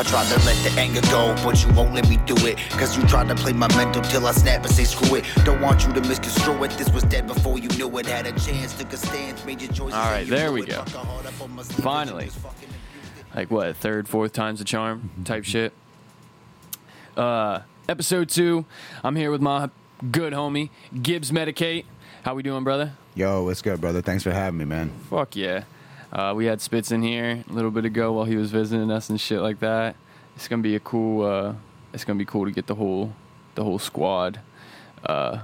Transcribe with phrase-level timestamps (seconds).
[0.00, 2.56] I tried to let the anger go, but you won't let me do it.
[2.70, 5.26] Cause you tried to play my mental till I snap and say screw it.
[5.44, 6.70] Don't want you to misconstrue it.
[6.78, 8.06] This was dead before you knew it.
[8.06, 9.92] Had a chance, took a stance, made your choices.
[9.92, 10.82] All right, there we go.
[10.84, 12.24] Fuck a heart up on my sleeve, Finally.
[12.24, 13.36] you was fucking abused it.
[13.36, 15.74] like what third fourth time's the charm type shit
[17.18, 18.64] uh episode two
[19.04, 19.68] i'm here with my
[20.10, 20.70] good homie
[21.02, 21.84] gibbs Medik8
[22.22, 24.00] how we doing brother Yo, what's good, brother?
[24.00, 24.90] Thanks for having me, man.
[25.10, 25.64] fuck yeah
[26.12, 29.10] uh, we had spitz in here a little bit ago while he was visiting us
[29.10, 29.96] and shit like that.
[30.36, 31.54] It's gonna be a cool uh
[31.92, 33.12] it's gonna be cool to get the whole
[33.56, 34.40] the whole squad
[35.04, 35.40] uh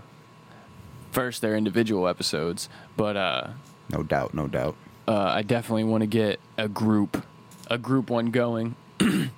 [1.12, 2.69] first their individual episodes.
[2.97, 3.48] But uh
[3.91, 4.77] No doubt, no doubt.
[5.09, 7.24] uh, I definitely want to get a group,
[7.71, 8.74] a group one going,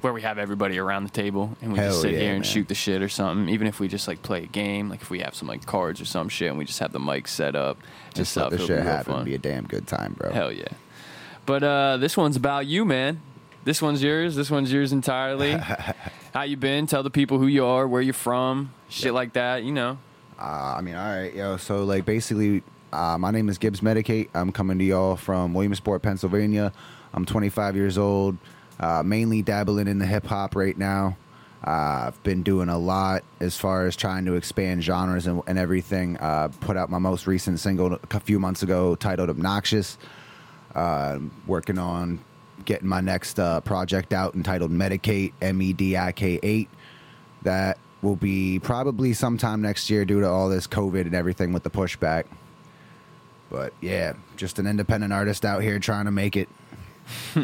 [0.00, 2.44] where we have everybody around the table and we just sit yeah, here and man.
[2.44, 3.48] shoot the shit or something.
[3.52, 6.00] Even if we just like play a game, like if we have some like cards
[6.00, 7.78] or some shit and we just have the mic set up,
[8.14, 9.12] just Just let it'll shit be happen.
[9.14, 9.24] fun.
[9.24, 10.30] Be a damn good time, bro.
[10.32, 10.68] Hell yeah!
[11.44, 13.20] But uh, this one's about you, man.
[13.64, 14.36] This one's yours.
[14.36, 15.52] This one's yours entirely.
[16.32, 16.86] How you been?
[16.86, 19.64] Tell the people who you are, where you're from, shit like that.
[19.64, 19.98] You know.
[20.38, 21.56] Uh, I mean, all right, yo.
[21.56, 22.62] So, like, basically,
[22.92, 24.28] uh, my name is Gibbs Medik8.
[24.34, 26.72] I'm coming to y'all from Williamsport, Pennsylvania.
[27.14, 28.36] I'm 25 years old.
[28.78, 31.16] Uh, mainly dabbling in the hip hop right now.
[31.66, 35.58] Uh, I've been doing a lot as far as trying to expand genres and, and
[35.58, 36.16] everything.
[36.18, 39.98] Uh, put out my most recent single a few months ago titled Obnoxious.
[40.74, 42.20] Uh, working on
[42.64, 46.68] getting my next uh, project out entitled Medik8, M E D I K 8.
[47.42, 51.62] That will be probably sometime next year due to all this COVID and everything with
[51.62, 52.24] the pushback.
[53.50, 56.48] But yeah, just an independent artist out here trying to make it.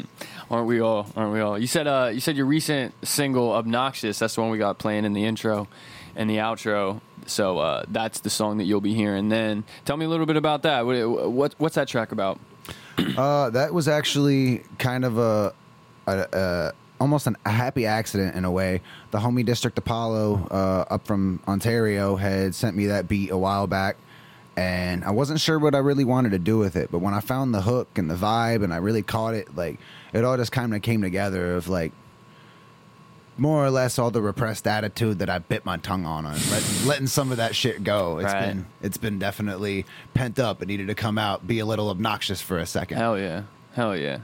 [0.52, 1.06] Aren't we all?
[1.16, 1.58] Aren't we all?
[1.58, 5.06] You said uh you said your recent single "Obnoxious." That's the one we got playing
[5.06, 5.66] in the intro
[6.14, 7.00] and the outro.
[7.24, 9.30] So uh, that's the song that you'll be hearing.
[9.30, 10.84] Then tell me a little bit about that.
[10.84, 12.38] What, what what's that track about?
[13.16, 15.52] Uh, that was actually kind of a,
[16.06, 18.80] a, a almost an, a happy accident in a way.
[19.10, 23.66] The homie District Apollo uh, up from Ontario had sent me that beat a while
[23.66, 23.96] back,
[24.56, 26.90] and I wasn't sure what I really wanted to do with it.
[26.90, 29.78] But when I found the hook and the vibe, and I really caught it, like
[30.12, 31.54] it all just kind of came together.
[31.54, 31.92] Of like
[33.38, 36.84] more or less all the repressed attitude that I bit my tongue on and let,
[36.86, 38.18] letting some of that shit go.
[38.18, 38.48] It's Right.
[38.48, 40.60] been it's been definitely pent up.
[40.62, 42.98] It needed to come out, be a little obnoxious for a second.
[42.98, 44.18] Hell yeah, hell yeah.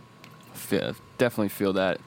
[0.53, 2.00] Feel, definitely feel that.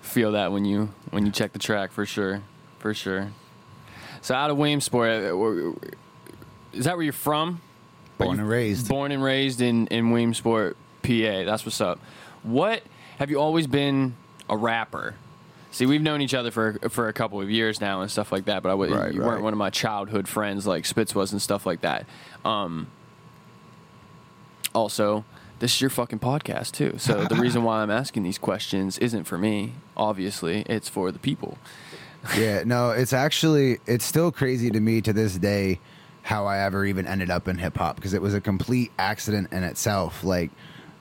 [0.00, 2.42] Feel that when you when you check the track for sure,
[2.78, 3.30] for sure.
[4.22, 5.72] So out of Williamsport, uh,
[6.72, 7.60] is that where you're from?
[8.18, 8.88] Born you and raised.
[8.88, 11.44] Born and raised in in Williamsport, PA.
[11.44, 11.98] That's what's up.
[12.42, 12.82] What
[13.18, 14.14] have you always been
[14.48, 15.14] a rapper?
[15.72, 18.46] See, we've known each other for for a couple of years now and stuff like
[18.46, 18.62] that.
[18.62, 21.40] But I w- Right, you weren't one of my childhood friends like Spitz was and
[21.40, 22.06] stuff like that.
[22.44, 22.88] Um,
[24.74, 25.24] also,
[25.58, 26.94] this is your fucking podcast too.
[26.98, 29.74] So the reason why I'm asking these questions isn't for me.
[29.96, 31.58] Obviously, it's for the people.
[32.36, 35.78] yeah, no, it's actually it's still crazy to me to this day
[36.22, 39.52] how I ever even ended up in hip hop because it was a complete accident
[39.52, 40.22] in itself.
[40.24, 40.50] Like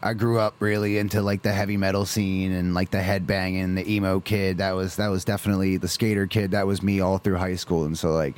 [0.01, 3.91] I grew up really into like the heavy metal scene and like the headbanging, the
[3.91, 4.59] emo kid.
[4.59, 6.51] That was that was definitely the skater kid.
[6.51, 7.85] That was me all through high school.
[7.85, 8.35] And so like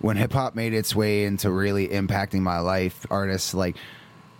[0.00, 3.76] when hip hop made its way into really impacting my life, artists like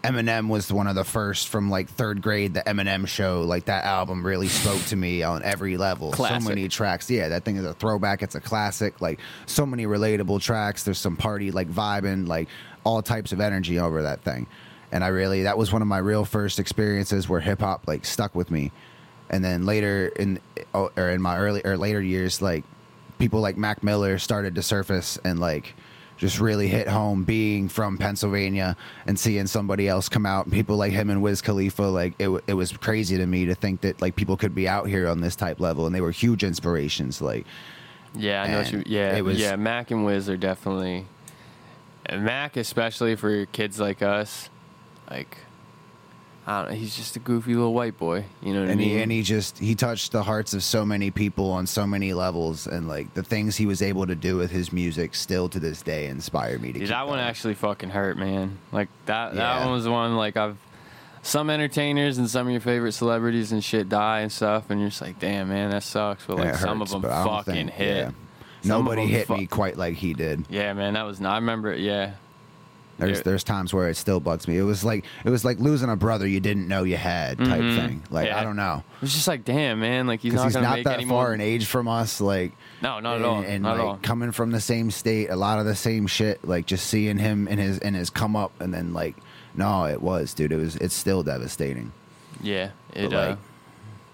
[0.03, 2.55] Eminem was one of the first from like third grade.
[2.55, 6.11] The Eminem show, like that album, really spoke to me on every level.
[6.11, 6.43] Classic.
[6.43, 7.11] So many tracks.
[7.11, 8.23] Yeah, that thing is a throwback.
[8.23, 9.01] It's a classic.
[9.01, 10.85] Like so many relatable tracks.
[10.85, 12.49] There's some party like vibing, like
[12.85, 14.47] all types of energy over that thing.
[14.93, 18.05] And I really that was one of my real first experiences where hip hop like
[18.05, 18.73] stuck with me.
[19.29, 20.41] And then later in
[20.75, 22.65] oh, or in my early or later years, like
[23.19, 25.75] people like Mac Miller started to surface and like
[26.21, 28.77] just really hit home being from Pennsylvania
[29.07, 32.29] and seeing somebody else come out and people like him and Wiz Khalifa like it,
[32.47, 35.23] it was crazy to me to think that like people could be out here on
[35.23, 37.47] this type level and they were huge inspirations like
[38.15, 38.59] Yeah, I know.
[38.59, 39.57] What you, yeah, it was- yeah.
[39.57, 41.07] Mac and Wiz are definitely
[42.13, 44.51] Mac, especially for kids like us.
[45.11, 45.39] Like,
[46.47, 46.77] I don't know.
[46.77, 48.25] He's just a goofy little white boy.
[48.43, 48.89] You know what and I mean?
[48.97, 52.13] he and he just he touched the hearts of so many people on so many
[52.13, 55.61] levels and like the things he was able to do with his music still to
[55.61, 57.29] this day inspire me to Dude, keep that one going.
[57.29, 58.59] actually fucking hurt, man.
[58.73, 59.35] Like that.
[59.35, 59.65] That Yeah.
[59.65, 60.17] one was one.
[60.17, 60.57] Like I've
[61.23, 64.89] some entertainers and some of your favorite celebrities and shit die and stuff, and you're
[64.89, 66.25] just like, damn, man, that sucks.
[66.27, 67.97] But like it some of them fucking think- hit.
[68.07, 68.11] yeah.
[68.65, 71.21] Nobody hit fu- me quite like he did Yeah, man, that was.
[71.23, 71.73] I remember.
[71.73, 72.13] it, Yeah,
[73.01, 74.57] There's there's times where it still bugs me.
[74.59, 77.61] It was like it was like losing a brother you didn't know you had type
[77.61, 77.77] Mhm.
[77.77, 78.03] thing.
[78.11, 78.39] Like Yeah.
[78.41, 80.95] I don't know it was just like, damn, man, like he's not he's not that
[81.01, 82.21] any far in age from us.
[82.21, 82.53] Like
[82.83, 83.41] No, not at all.
[83.43, 83.99] and, not like at all.
[84.03, 86.47] coming from the same state, a lot of the same shit.
[86.47, 89.17] Like just seeing him in his in his come up, and then like
[89.55, 90.53] no, it was dude.
[90.53, 91.93] It was it's still devastating.
[92.43, 93.11] Yeah, it.
[93.11, 93.39] But, uh, like,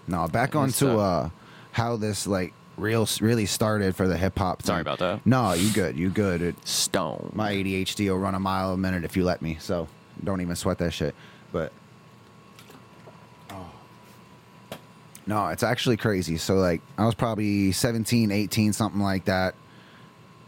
[0.07, 1.29] No, back Yeah, on to uh,
[1.73, 4.63] how this like real really started for the hip hop.
[4.63, 5.25] Sorry about that.
[5.25, 5.97] No, you good.
[5.97, 6.41] You good.
[6.41, 7.31] It, Stone.
[7.33, 9.57] my ADHD will run a mile a minute if you let me.
[9.59, 9.87] So
[10.23, 11.15] don't even sweat that shit.
[11.51, 11.71] But
[15.25, 16.37] no, it's actually crazy.
[16.37, 19.55] So like I was probably 17, 18, something like that.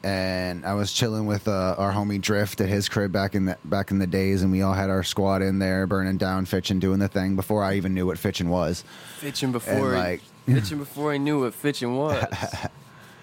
[0.01, 3.57] And I was chilling with uh, our homie Drift at his crib back in the
[3.65, 6.79] back in the days, and we all had our squad in there burning down Fitchin,
[6.79, 8.85] doing the thing before I even knew what Fitchin was.
[9.17, 12.25] Fitching before, like- he, fitching before he knew what fitching was.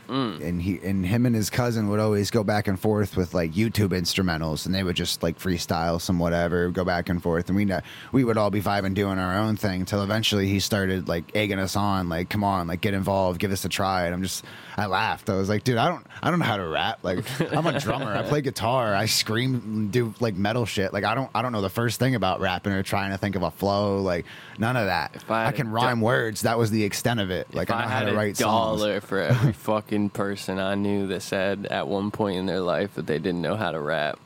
[0.09, 0.41] Mm.
[0.41, 3.53] and he and him and his cousin would always go back and forth with like
[3.53, 7.57] YouTube instrumentals, and they would just like freestyle some whatever, go back and forth, and
[7.57, 7.67] we
[8.13, 11.59] we would all be vibing doing our own thing till eventually he started like egging
[11.59, 14.45] us on, like come on, like get involved, give us a try, and I'm just
[14.77, 17.25] I laughed, I was like, dude, I don't I don't know how to rap, like
[17.53, 21.31] I'm a drummer, I play guitar, I scream, do like metal shit, like I don't
[21.35, 24.01] I don't know the first thing about rapping or trying to think of a flow,
[24.01, 24.25] like
[24.59, 25.17] none of that.
[25.17, 27.53] If I I, can rhyme do- words, that was the extent of it.
[27.55, 28.81] Like I know I how to a write songs.
[28.81, 32.95] dollar for every fucking person I knew that said at one point in their life
[32.95, 34.19] that they didn't know how to rap,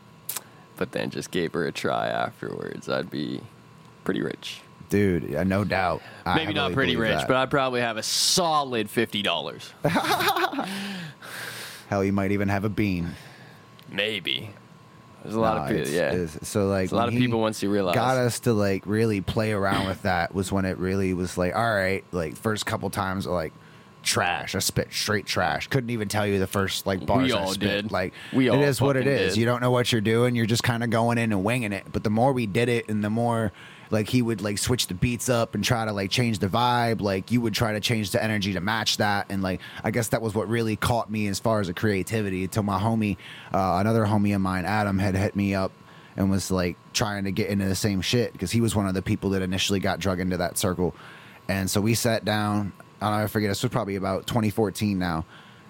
[0.76, 3.40] but then just gave her a try afterwards, I'd be
[4.04, 4.60] pretty rich.
[4.88, 6.02] Dude, yeah, no doubt.
[6.26, 7.28] I Maybe not heavily pretty rich, that.
[7.28, 9.72] but I'd probably have a solid fifty dollars.
[11.88, 13.10] hell, you might even have a bean.
[13.90, 14.50] Maybe.
[15.22, 15.92] There's a lot No, of people.
[15.92, 16.12] Yeah.
[16.14, 17.94] it's- so like There's a lot of people once you realize.
[17.94, 21.54] got us to like really play around with that was when it really was like,
[21.54, 23.52] all right, like first couple times like
[24.02, 24.54] trash.
[24.54, 25.66] I spit straight trash.
[25.68, 27.60] Couldn't even tell you the first like bars I all spit.
[27.84, 27.92] did.
[27.92, 29.34] Like We it all is what it is.
[29.34, 29.40] did.
[29.40, 30.34] You don't know what you're doing.
[30.34, 31.84] You're just kind of going in and winging it.
[31.92, 33.52] But the more we did it, and the more
[33.92, 37.00] like he would like switch the beats up and try to like change the vibe.
[37.00, 39.26] Like you would try to change the energy to match that.
[39.30, 42.44] And like I guess that was what really caught me as far as the creativity.
[42.44, 43.16] Until my homie,
[43.52, 45.72] uh, another homie of mine, Adam, had hit me up
[46.16, 48.94] and was like trying to get into the same shit because he was one of
[48.94, 50.94] the people that initially got drug into that circle.
[51.48, 52.72] And so we sat down.
[53.00, 53.50] I'll never forget.
[53.50, 55.24] This was probably about 2014 now,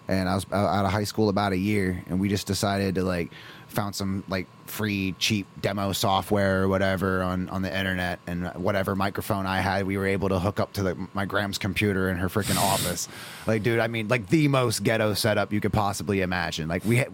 [0.08, 2.94] and I was uh, out of high school about a year, and we just decided
[2.96, 3.30] to like
[3.68, 8.96] found some like free cheap demo software or whatever on on the internet, and whatever
[8.96, 12.16] microphone I had, we were able to hook up to the, my Gram's computer in
[12.16, 13.08] her freaking office.
[13.46, 16.66] Like, dude, I mean, like the most ghetto setup you could possibly imagine.
[16.66, 17.12] Like we, had,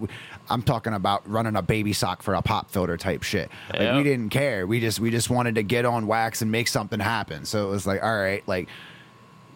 [0.49, 3.51] I'm talking about running a baby sock for a pop filter type shit.
[3.71, 3.97] Like Yep.
[3.97, 4.67] we didn't care.
[4.67, 7.45] We just we just wanted to get on wax and make something happen.
[7.45, 8.69] So it was like, all right, like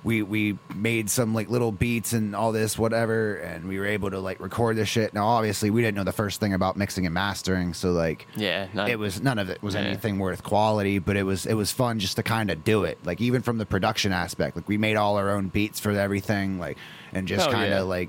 [0.03, 4.11] we we made some like little beats and all this whatever and we were able
[4.11, 7.05] to like record this shit now obviously we didn't know the first thing about mixing
[7.05, 9.81] and mastering so like Yeah, it was none of it was Yeah.
[9.83, 12.99] anything worth quality but it was it was fun just to kind of do it
[13.05, 16.59] like even from the production aspect like we made all our own beats for everything
[16.59, 16.79] like
[17.13, 17.83] and just kind of yeah.
[17.83, 18.09] like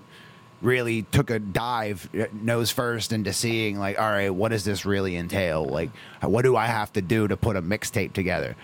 [0.62, 4.86] really took a dive uh, nose first into seeing like all right what does this
[4.86, 5.90] really entail like
[6.22, 8.56] what do i have to do to put a mixtape together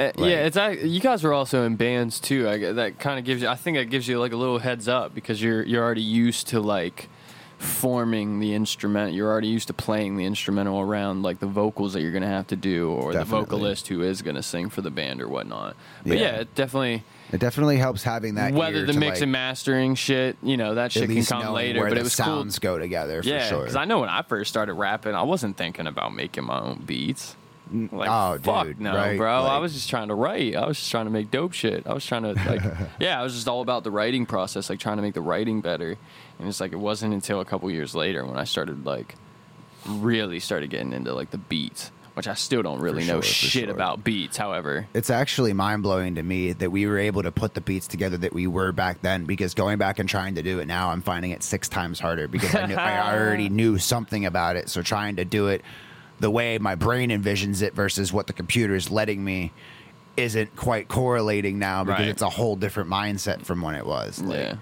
[0.00, 2.48] Uh, Like- yeah, it's you guys were also in bands too.
[2.48, 3.48] I, that kind of gives you.
[3.48, 6.48] I think that gives you like a little heads up because you're you're already used
[6.48, 7.08] to like
[7.58, 9.14] forming the instrument.
[9.14, 12.46] You're already used to playing the instrumental around like the vocals that you're gonna have
[12.48, 15.76] to do, or the vocalist who is gonna sing for the band or whatnot.
[16.04, 16.22] But Yeah.
[16.24, 17.04] yeah, it definitely.
[17.32, 20.92] It definitely helps having that Whether the mix like, and mastering shit, you know, that
[20.92, 21.80] shit can come later.
[21.80, 22.24] where But the it was cool.
[22.26, 23.60] sounds go together for Yeah, sure.
[23.60, 26.82] because I know when I first started rapping, I wasn't thinking about making my own
[26.84, 27.34] beats.
[27.72, 29.16] Like, oh, fuck dude, no, right?
[29.16, 29.32] bro.
[29.44, 30.54] I was just trying to write.
[30.54, 31.86] I was just trying to make dope shit.
[31.86, 32.60] I was trying to like,
[33.00, 35.62] yeah, I was just all about the writing process, like trying to make the writing
[35.62, 35.96] better.
[36.38, 39.14] And it's like it wasn't until a couple years later when I started like
[39.86, 43.26] really started getting into like the beats, which I still don't really know sure, for
[43.28, 43.70] shit sure.
[43.74, 44.36] about beats.
[44.36, 47.86] However, it's actually mind blowing to me that we were able to put the beats
[47.86, 49.24] together that we were back then.
[49.24, 52.28] Because going back and trying to do it now, I'm finding it six times harder
[52.28, 54.68] because I, knew, I already knew something about it.
[54.68, 55.62] So trying to do it
[56.20, 59.52] the way my brain envisions it versus what the computer is letting me
[60.16, 62.08] isn't quite correlating now because Right.
[62.08, 64.20] it's a whole different mindset from when it was.
[64.20, 64.54] Like, yeah,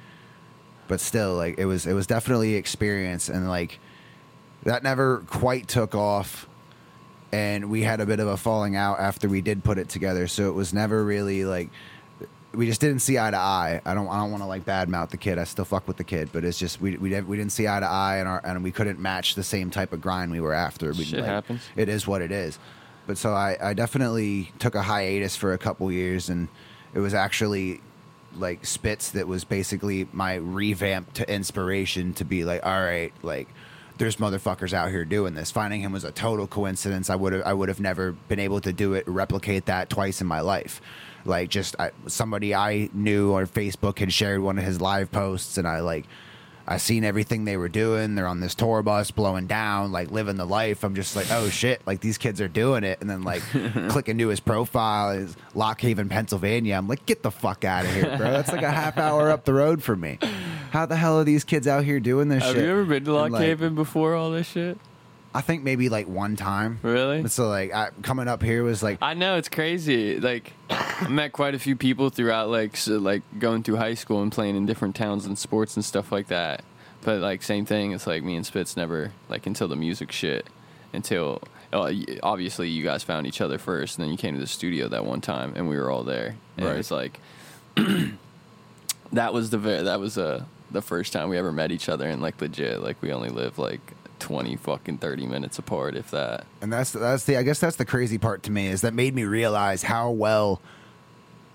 [0.88, 3.78] but still like it was it was definitely experience and like
[4.62, 6.46] that never quite took off
[7.32, 10.26] and we had a bit of a falling out after we did put it together
[10.26, 11.70] so it was never really like
[12.52, 13.80] we just didn't see eye to eye.
[13.84, 14.08] I don't.
[14.08, 15.38] I don't want to like badmouth the kid.
[15.38, 17.68] I still fuck with the kid, but it's just we we didn't, we didn't see
[17.68, 20.40] eye to eye, and our and we couldn't match the same type of grind we
[20.40, 20.92] were after.
[20.92, 21.62] We, Shit happens.
[21.76, 22.58] It is what it is.
[23.06, 26.48] But so I I definitely took a hiatus for a couple years, and
[26.92, 27.80] it was actually
[28.36, 33.48] like Spitz that was basically my revamp to inspiration to be like, all right, like
[34.00, 35.50] there's motherfuckers out here doing this.
[35.50, 37.10] Finding him was a total coincidence.
[37.10, 40.22] I would have I would have never been able to do it, replicate that twice
[40.22, 40.80] in my life.
[41.26, 45.58] Like just I, somebody I knew on Facebook had shared one of his live posts,
[45.58, 46.06] and I like.
[46.70, 48.14] I seen everything they were doing.
[48.14, 50.84] They're on this tour bus, blowing down, like living the life.
[50.84, 53.00] I'm just like, oh shit, like these kids are doing it.
[53.00, 53.42] And then like
[53.88, 56.76] click into his profile is Lock Haven, Pennsylvania.
[56.76, 58.30] I'm like, get the fuck out of here, bro.
[58.30, 60.20] That's like a half hour up the road for me.
[60.70, 62.46] How the hell are these kids out here doing this shit?
[62.46, 62.64] Have shit?
[62.64, 64.78] you ever been to And, Lock like, Haven before all this shit?
[65.32, 66.80] I think maybe like one time.
[66.82, 67.28] Really?
[67.28, 70.18] So like I, coming up here was like I know it's crazy.
[70.18, 74.22] Like, I met quite a few people throughout, like, so, like going through high school
[74.22, 76.64] and playing in different towns and sports and stuff like that.
[77.02, 77.92] But like, same thing.
[77.92, 80.46] It's like me and Spitz never like until the music shit.
[80.92, 81.40] Until
[81.72, 81.92] uh,
[82.24, 85.04] obviously you guys found each other first, and then you came to the studio that
[85.04, 86.34] one time, and we were all there.
[86.56, 86.76] And Right.
[86.78, 87.20] it's like
[89.12, 92.08] that was the ver- that was uh, the first time we ever met each other,
[92.08, 93.80] and like legit, like we only lived like
[94.20, 96.46] twenty fucking thirty minutes apart, if that.
[96.62, 99.14] and that's that's the I guess that's the crazy part to me is that made
[99.14, 100.60] me realize how well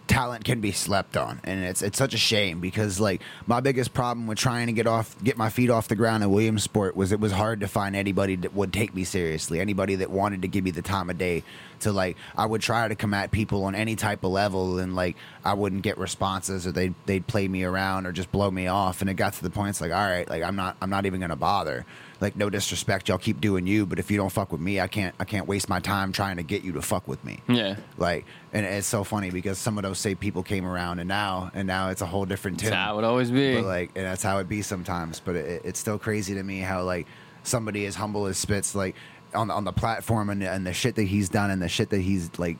[0.08, 1.40] talent can be slept on.
[1.44, 4.88] And it's it's such a shame because like my biggest problem with trying to get
[4.88, 7.96] off get my feet off the ground in Williamsport was it was hard to find
[7.96, 11.18] anybody that would take me seriously anybody that wanted to give me the time of
[11.18, 11.44] day
[11.80, 14.96] to like I would try to come at people on any type of level and
[14.96, 18.68] like I wouldn't get responses or they'd they'd play me around or just blow me
[18.68, 19.02] off.
[19.02, 21.06] And it got to the point it's like all right like I'm not I'm not
[21.06, 21.86] even gonna bother
[22.26, 24.88] like no disrespect y'all keep doing you but if you don't fuck with me I
[24.88, 27.76] can't I can't waste my time trying to get you to fuck with me Yeah.
[27.98, 31.52] like and it's so funny because some of those same people came around and now
[31.54, 33.56] and now it's a whole different tune That's how it would always be.
[33.56, 36.60] but like and that's how it be sometimes but it, it's still crazy to me
[36.60, 37.06] how like
[37.44, 38.96] somebody as humble as spitz like
[39.36, 42.02] on, on the platform and, and the shit that he's done and the shit that
[42.02, 42.58] he's like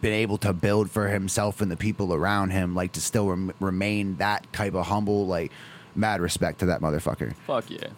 [0.00, 3.52] been able to build for himself and the people around him like to still rem-
[3.60, 5.50] remain that type of humble like
[5.94, 7.88] mad respect to that motherfucker Fuck yeah.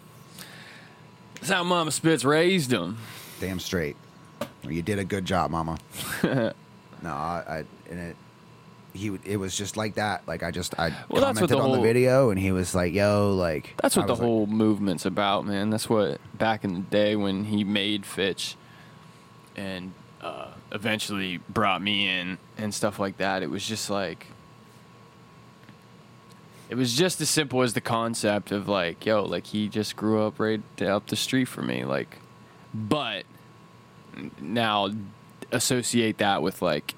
[1.43, 2.97] That's how Mama Spitz raised him.
[3.41, 3.97] damn straight
[4.65, 5.77] you did a good job mama
[6.23, 6.53] no
[7.03, 7.57] I, I
[7.89, 8.15] and it
[8.93, 11.57] he would- it was just like that like i just i Well, that's what commented
[11.57, 14.25] the on the video and he was like yo like That's what the was like,
[14.25, 15.69] whole movement's about, man.
[15.69, 18.55] That's what back in the day when he made Fitch
[19.57, 23.43] and uh, eventually brought me in and stuff like that.
[23.43, 24.27] It was just like
[26.73, 30.25] it was just as simple as the concept of like, yo, like he just grew
[30.25, 32.17] up right up the street from me, like,
[32.73, 33.25] but
[34.41, 34.89] now
[35.51, 36.95] associate that with like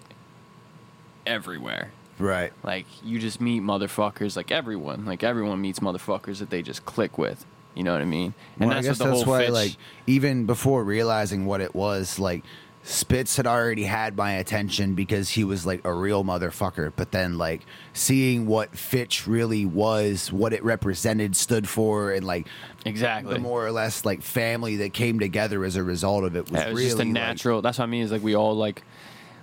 [1.25, 1.91] everywhere.
[2.20, 6.86] right Like you just meet motherfuckers, like everyone, like everyone meets motherfuckers that they just
[6.86, 7.46] click with.
[7.74, 8.34] You know what I mean?
[8.58, 9.75] well, I guess what the that's whole why, like,
[10.08, 12.46] even before realizing what it was, like,
[12.88, 16.94] Spitz had already had my attention because he was like a real motherfucker.
[16.96, 17.62] But then, like,
[17.94, 22.46] seeing what Fitch really was, what it represented, stood for, and like
[22.86, 23.34] exactly.
[23.34, 26.62] the more or less like family that came together as a result of it was,
[26.62, 27.62] Yeah, it was really just a like- natural.
[27.63, 28.04] that's what I mean.
[28.04, 28.84] Is like we all like,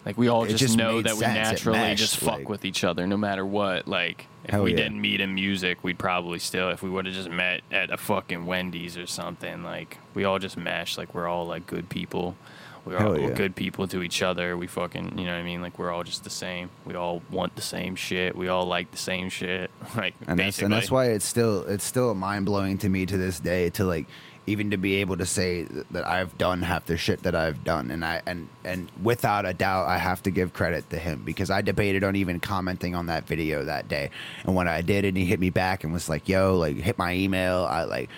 [0.06, 1.64] like we all just, just know that we sense.
[1.64, 3.88] Naturally just fuck like- with each other, no matter what.
[3.88, 4.76] Like if we yeah.
[4.76, 7.96] didn't meet in music, we'd probably still, if we would have just met at a
[7.96, 10.96] fucking Wendy's or something, like we all just mesh.
[10.96, 12.36] Like we're all like good people.
[12.84, 13.30] We're all yeah.
[13.30, 14.56] good people to each other.
[14.56, 15.62] We fucking, you know what I mean?
[15.62, 16.70] Like we're all just the same.
[16.84, 18.34] We all want the same shit.
[18.34, 19.70] We all like the same shit.
[19.94, 20.64] Like and that's basically.
[20.64, 23.84] and that's why it's still it's still mind blowing to me to this day to
[23.84, 24.06] like
[24.46, 27.90] even to be able to say that I've done half the shit that I've done
[27.90, 31.50] and I and and without a doubt I have to give credit to him because
[31.50, 34.10] I debated on even commenting on that video that day
[34.44, 36.98] and when I did and he hit me back and was like yo like hit
[36.98, 38.10] my email I like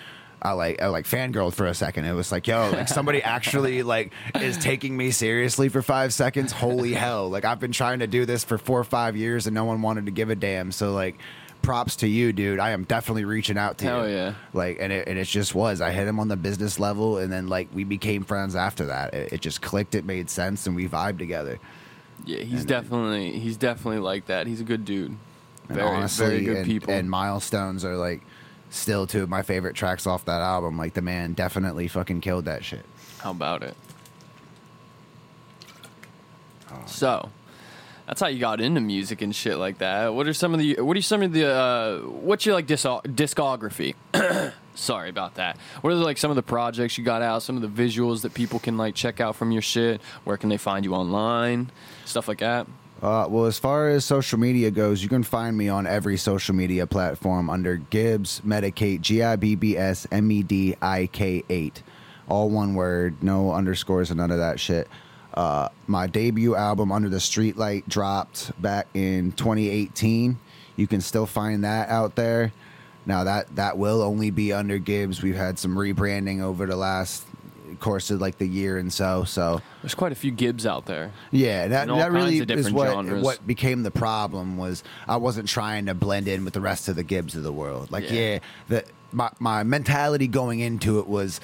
[0.45, 2.05] I like I like fangirled for a second.
[2.05, 6.51] It was like, yo, like somebody actually like is taking me seriously for five seconds.
[6.51, 7.29] Holy hell!
[7.29, 9.81] Like I've been trying to do this for four or five years and no one
[9.81, 10.71] wanted to give a damn.
[10.71, 11.15] So like,
[11.61, 12.59] props to you, dude.
[12.59, 14.15] I am definitely reaching out to Hell you.
[14.15, 14.33] yeah.
[14.53, 15.81] Like, and it, and it just was.
[15.81, 19.13] I hit him on the business level, and then like we became friends after that.
[19.15, 19.95] It, it just clicked.
[19.95, 21.59] It made sense, and we vibed together.
[22.23, 24.45] yeah, he's and- definitely he's definitely like that.
[24.47, 25.17] He's a good dude.
[25.67, 26.93] Very honestly, very good and, people.
[26.93, 28.21] and milestones are like
[28.69, 30.77] still two of my favorite tracks off that album.
[30.77, 32.85] Like the man definitely fucking killed that shit.
[33.19, 33.75] How about it?
[36.71, 36.83] Oh.
[36.85, 37.29] So,
[38.07, 40.13] that's how you got into music and shit like that.
[40.13, 42.83] What are some of the what are some of the uh, what's your like dis-
[42.83, 43.95] discography?
[44.75, 45.57] Sorry about that.
[45.81, 47.41] What are like some of the projects you got out?
[47.41, 50.01] Some of the visuals that people can like check out from your shit.
[50.23, 51.71] Where can they find you online?
[52.03, 52.67] Stuff like that.
[53.01, 56.55] Uh, well, as far as social media goes, you can find me on every social
[56.55, 61.43] media platform under Gibbs Medik8, G I B B S M E D I K
[61.49, 61.83] 8.
[62.27, 64.87] All one word, no underscores and none of that shit.
[65.33, 70.39] Uh, my debut album, Under the Streetlight, dropped back in 2018.
[70.77, 72.53] You can still find that out there.
[73.05, 75.21] Now that that will only be under Gibbs.
[75.21, 77.25] We've had some rebranding over the last
[77.75, 79.23] course of like the year and so.
[79.23, 81.11] So There's quite a few Gibbs out there.
[81.31, 83.23] yeah, that that really is what genres.
[83.23, 86.95] what became the problem was I wasn't trying to blend in with the rest of
[86.95, 87.91] the Gibbs of the world.
[87.91, 88.19] Like Yeah.
[88.19, 91.39] yeah, the my my mentality going into it was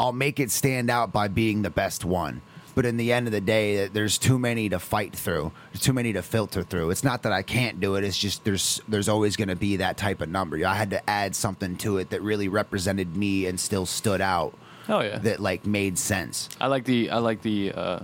[0.00, 2.40] I'll make it stand out by being the best one.
[2.74, 5.50] But in the end of the day, there's too many to fight through.
[5.72, 6.90] There's too many to filter through.
[6.90, 8.04] It's not that I can't do it.
[8.04, 10.64] It's just there's there's always going to be that type of number.
[10.64, 14.54] I had to add something to it that really represented me and still stood out.
[14.88, 15.18] Oh yeah.
[15.18, 16.48] That like made sense.
[16.60, 18.00] I like the I like the uh,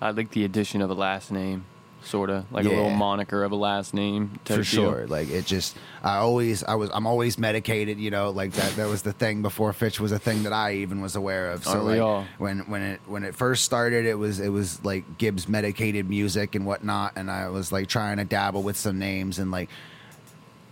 [0.00, 1.64] I like the addition of a last name,
[2.02, 4.38] sorta like a little moniker of a last name.
[4.44, 5.06] for sure.
[5.06, 7.98] Like it just, I always, I was, I'm always medicated.
[7.98, 8.76] You know, like that.
[8.76, 11.64] That was the thing before Fitch was a thing that I even was aware of.
[11.64, 12.24] So Aren't like all?
[12.38, 16.54] when when it when it first started, it was it was like Gibbs medicated music
[16.54, 19.68] and whatnot, and I was like trying to dabble with some names and like.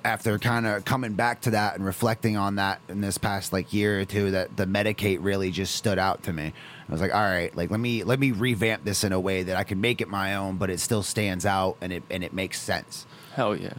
[0.05, 3.73] After kind of coming back to that and reflecting on that in this past like
[3.73, 6.53] year or two, that the Medicate really just stood out to me.
[6.89, 9.43] I was like, all right, like let me let me revamp this in a way
[9.43, 12.23] that I can make it my own, but it still stands out and it and
[12.25, 13.07] it makes sense.
[13.35, 13.75] Hell yeah.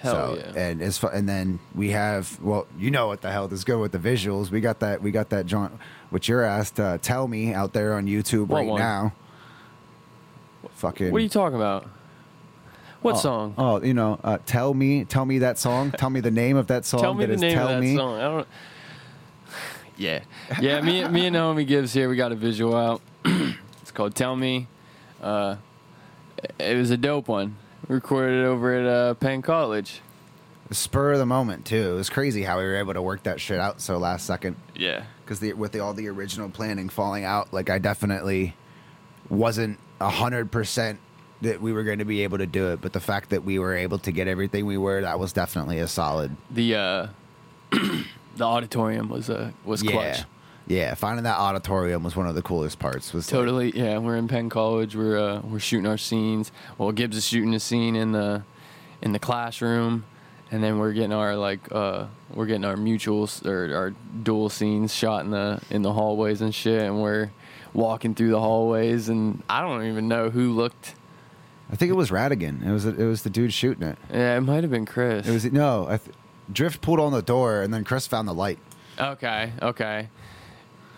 [0.00, 0.60] Hell So, yeah.
[0.60, 3.78] And as far, and then we have well, you know what the hell is good
[3.78, 4.50] with the visuals.
[4.50, 5.72] We got that we got that joint
[6.10, 8.80] what you're asked to tell me out there on YouTube What right one?
[8.80, 9.12] now.
[10.74, 11.88] Fucking what are you talking about?
[13.04, 13.54] What oh, song?
[13.58, 15.90] Oh, you know, uh, tell me, tell me that song.
[15.90, 17.02] tell me the name of that song.
[17.02, 17.96] Tell me that the name tell of that me.
[17.96, 18.18] song.
[18.18, 18.48] I don't.
[19.98, 20.20] Yeah,
[20.58, 20.80] yeah.
[20.80, 22.08] Me, me and Naomi Gibbs here.
[22.08, 23.02] We got a visual out.
[23.24, 24.68] it's called "Tell Me."
[25.22, 25.56] Uh,
[26.58, 27.56] it was a dope one.
[27.88, 30.00] Recorded over at uh, Penn College.
[30.70, 31.92] Spur of the moment too.
[31.92, 34.56] It was crazy how we were able to work that shit out so last second.
[34.74, 38.56] Yeah, because the, with the, all the original planning falling out, like I definitely
[39.28, 40.98] wasn't a hundred percent
[41.42, 42.80] that we were going to be able to do it.
[42.80, 45.78] But the fact that we were able to get everything we were, that was definitely
[45.80, 46.36] a solid.
[46.50, 47.06] the uh,
[48.36, 50.24] the auditorium was uh, was Yeah, clutch.
[50.66, 50.94] yeah.
[50.94, 53.12] Finding that auditorium was one of the coolest parts.
[53.12, 53.98] Was like- Totally, yeah.
[53.98, 54.96] We're in Penn College.
[54.96, 56.52] We're uh, we're shooting our scenes.
[56.78, 58.42] Well, Gibbs is shooting a scene in the
[59.02, 60.04] in the classroom,
[60.50, 63.90] and then we're getting our like uh, we're getting our mutuals or our
[64.22, 66.82] dual scenes shot in the in the hallways and shit.
[66.82, 67.30] And we're
[67.72, 70.94] walking through the hallways, and I don't even know who looked.
[71.72, 72.64] I think it was Radigan.
[72.64, 73.98] It was it was the dude shooting it.
[74.12, 75.26] Yeah, it might have been Chris.
[75.26, 75.86] It was no.
[75.88, 76.14] I th-
[76.52, 78.58] Drift pulled on the door, and then Chris found the light.
[78.98, 79.52] okay.
[79.62, 80.08] Okay.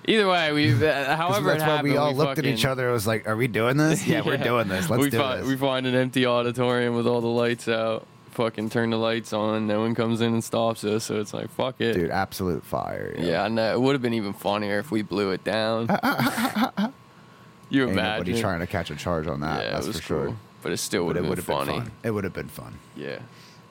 [0.09, 2.89] Either way, we uh, however that's it why we all looked at each other.
[2.89, 4.07] It was like, "Are we doing this?
[4.09, 4.89] Yeah, we're doing this.
[4.89, 8.07] Let's we do find, this." We find an empty auditorium with all the lights out.
[8.33, 9.67] Fucking turn the lights on.
[9.67, 11.05] No one comes in and stops us.
[11.05, 11.95] So it's like fuck it.
[11.95, 13.15] Dude, absolute fire.
[13.19, 13.25] yo.
[13.27, 13.73] Yeah, I know.
[13.73, 15.87] It would have been even funnier if we blew it down.
[17.71, 17.95] you Ain't imagine?
[17.97, 19.65] nobody trying to catch a charge on that.
[19.65, 20.37] yeah, that's for sure.
[20.67, 21.79] But it still would have been funny.
[21.79, 21.93] fun.
[22.03, 22.81] It would have been fun.
[22.97, 23.21] Yeah,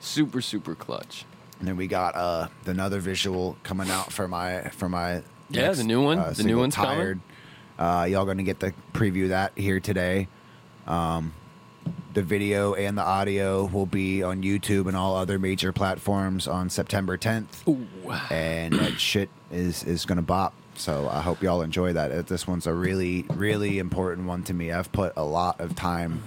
[0.00, 1.26] super super clutch.
[1.58, 5.84] And then we got uh another visual coming out for my for my Yeah, the
[5.84, 6.18] new one.
[6.18, 6.96] uh, The new one's coming.
[6.96, 7.20] tired.
[7.78, 10.28] Uh, y'all gonna get the preview of that here today.
[10.86, 11.34] Um,
[12.14, 16.70] the video and the audio will be on YouTube and all other major platforms on
[16.70, 17.68] September 10th.
[17.68, 17.86] Ooh.
[18.30, 20.54] And that shit is is gonna bop.
[20.76, 22.10] So I hope y'all enjoy that.
[22.10, 24.72] Uh, This one's a really really important one to me.
[24.72, 26.22] I've put a lot of time.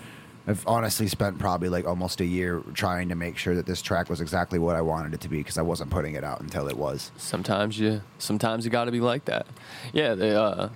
[0.49, 4.09] I've honestly spent probably like almost a year trying to make sure that this track
[4.09, 6.67] was exactly what I wanted it to be because I wasn't putting it out until
[6.67, 7.11] it was.
[7.17, 9.45] Sometimes you sometimes you got to be like that.
[9.93, 10.69] Yeah, the, uh,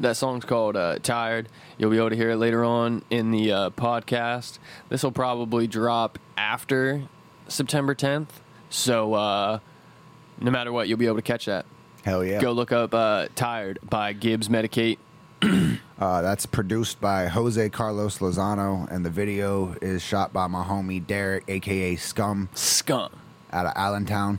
[0.00, 3.50] that song's called uh, "Tired." You'll be able to hear it later on in the
[3.50, 4.58] uh, podcast.
[4.90, 7.04] This will probably drop after
[7.48, 8.28] September 10th,
[8.68, 9.60] so uh,
[10.38, 11.64] no matter what, you'll be able to catch that.
[12.04, 12.38] Hell yeah.
[12.38, 14.98] Go look up uh, "Tired" by Gibbs Medik8.
[16.00, 21.06] Uh, that's produced by Jose Carlos Lozano, and the video is shot by my homie
[21.06, 23.12] Derek, aka Scum, Scum.
[23.52, 24.38] out of Allentown,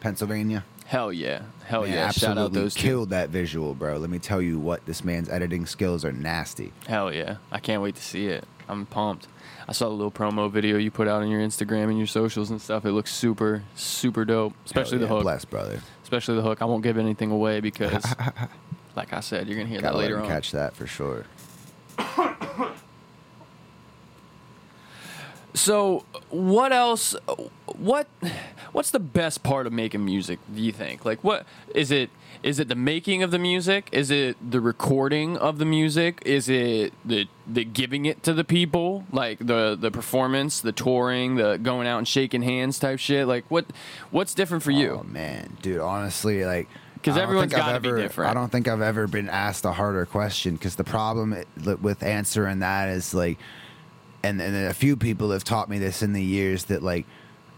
[0.00, 0.64] Pennsylvania.
[0.86, 2.10] Hell yeah, hell Man, yeah!
[2.10, 2.80] Shout out absolutely those two.
[2.82, 3.98] killed that visual, bro.
[3.98, 6.72] Let me tell you what, this man's editing skills are nasty.
[6.86, 7.36] Hell yeah.
[7.50, 8.44] I can't wait to see it.
[8.68, 9.26] I'm pumped.
[9.68, 12.50] I saw the little promo video you put out on your Instagram and your socials
[12.50, 12.84] and stuff.
[12.86, 14.54] It looks super, super dope.
[14.64, 15.22] Especially Hell the hook.
[15.24, 15.80] bless, brother.
[16.02, 16.62] Especially the hook.
[16.62, 18.04] I won't give anything away because,
[18.96, 20.26] like I said, you're going to hear Gotta that later on.
[20.26, 21.24] catch that for sure.
[25.54, 27.14] So, what else?
[27.66, 28.08] What
[28.72, 30.38] what's the best part of making music?
[30.54, 31.04] Do you think?
[31.04, 32.08] Like, what is it?
[32.42, 33.88] Is it the making of the music?
[33.92, 36.22] Is it the recording of the music?
[36.24, 39.04] Is it the the giving it to the people?
[39.12, 43.28] Like the the performance, the touring, the going out and shaking hands type shit.
[43.28, 43.66] Like, what
[44.10, 45.00] what's different for you?
[45.00, 46.68] Oh man, dude, honestly, like
[47.02, 48.30] 'Cause I don't everyone's I've gotta be different.
[48.30, 51.36] I don't think I've ever been asked a harder question because the problem
[51.80, 53.38] with answering that is like,
[54.22, 57.04] and and a few people have taught me this in the years that like,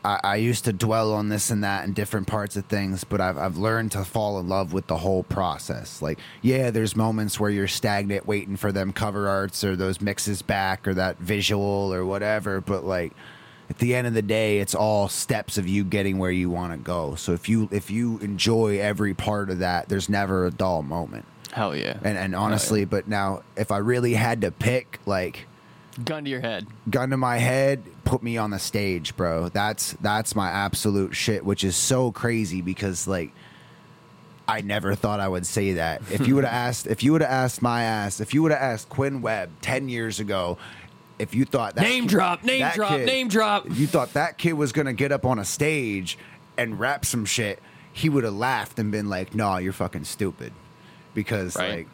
[0.05, 3.21] I, I used to dwell on this and that and different parts of things, but
[3.21, 6.01] I've, I've learned to fall in love with the whole process.
[6.03, 10.43] Like, yeah, there's moments where you're stagnant waiting for them cover arts or those mixes
[10.43, 13.13] back or that visual or whatever, but like
[13.71, 16.73] at the end of the day, it's all steps of you getting where you want
[16.73, 17.15] to go.
[17.15, 21.25] So if you if you enjoy every part of that, there's never a dull moment.
[21.53, 21.99] Hell yeah.
[22.03, 25.47] And and honestly, but now if I really had to pick, like
[26.05, 26.67] Gun to your head.
[26.91, 29.49] gun to my head, put me on the stage, bro.
[29.49, 33.31] That's that's my absolute shit, which is so crazy because like
[34.47, 36.03] I never thought I would say that.
[36.11, 38.51] If you would have asked, if you would have asked my ass, if you would
[38.53, 40.59] have asked Quinn Webb ten years ago,
[41.19, 43.67] if you thought that Name kid- drop, name drop, name drop.
[43.67, 46.19] if you thought that kid was gonna get up on a stage
[46.57, 50.53] and rap some shit, he would have laughed and been like, "No, you're fucking stupid,"
[51.15, 51.77] because Right.
[51.79, 51.89] like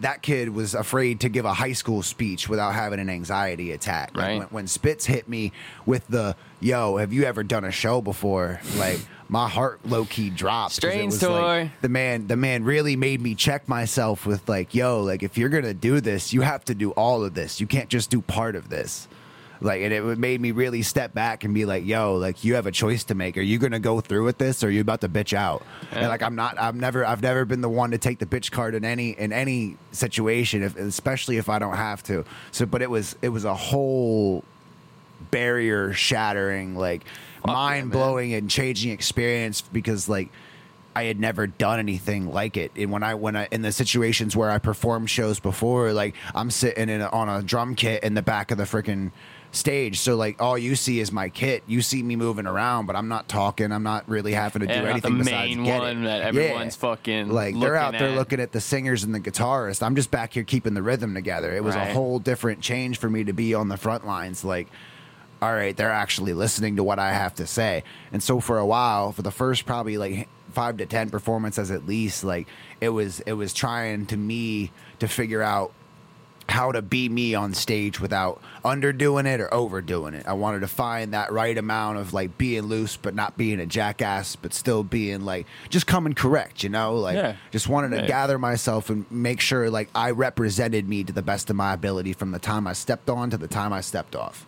[0.00, 4.10] that kid was afraid to give a high school speech without having an anxiety attack.
[4.16, 4.38] Like, Right.
[4.38, 5.52] when, when Spitz hit me
[5.86, 8.98] with the "Yo, have you ever done a show before?" Like
[9.32, 10.74] my heart low key dropped.
[10.74, 15.02] Strange was, like, the man, the man really made me check myself with like, "Yo,
[15.02, 17.58] like if you're gonna do this, you have to do all of this.
[17.58, 19.08] You can't just do part of this."
[19.62, 22.66] Like, and it made me really step back and be like, "Yo, like you have
[22.66, 23.38] a choice to make.
[23.38, 26.00] Are you gonna go through with this, or are you about to bitch out?" Yeah.
[26.00, 26.60] And like, I'm not.
[26.60, 27.02] I've never.
[27.06, 30.62] I've never been the one to take the bitch card in any in any situation,
[30.62, 32.26] if, especially if I don't have to.
[32.50, 34.44] So, but it was it was a whole
[35.30, 37.04] barrier shattering, like
[37.46, 40.30] mind blowing and changing experience because like.
[40.94, 42.70] I had never done anything like it.
[42.76, 46.50] And when I when I in the situations where I performed shows before, like I'm
[46.50, 49.10] sitting in a, on a drum kit in the back of the freaking
[49.52, 50.00] stage.
[50.00, 51.62] So like all you see is my kit.
[51.66, 53.72] You see me moving around, but I'm not talking.
[53.72, 56.04] I'm not really having to do And anything the besides main get one it.
[56.04, 56.42] that Yeah.
[56.42, 58.14] everyone's fucking like they're out there at.
[58.14, 59.82] looking at the singers and the guitarist.
[59.82, 61.54] I'm just back here keeping the rhythm together.
[61.56, 61.88] It was Right.
[61.88, 64.44] a whole different change for me to be on the front lines.
[64.44, 64.68] Like
[65.42, 67.82] all right, they're actually listening to what I have to say.
[68.12, 71.84] And so for a while, for the first probably like five to ten performances at
[71.86, 72.46] least, like
[72.80, 75.72] it was it was trying to me to figure out
[76.48, 80.26] how to be me on stage without underdoing it or overdoing it.
[80.26, 83.66] I wanted to find that right amount of like being loose but not being a
[83.66, 86.96] jackass, but still being like just coming correct, you know?
[86.96, 87.36] Like Yeah.
[87.52, 88.06] just wanted to Right.
[88.06, 92.12] gather myself and make sure like I represented me to the best of my ability
[92.12, 94.44] from the time I stepped on to the time I stepped off.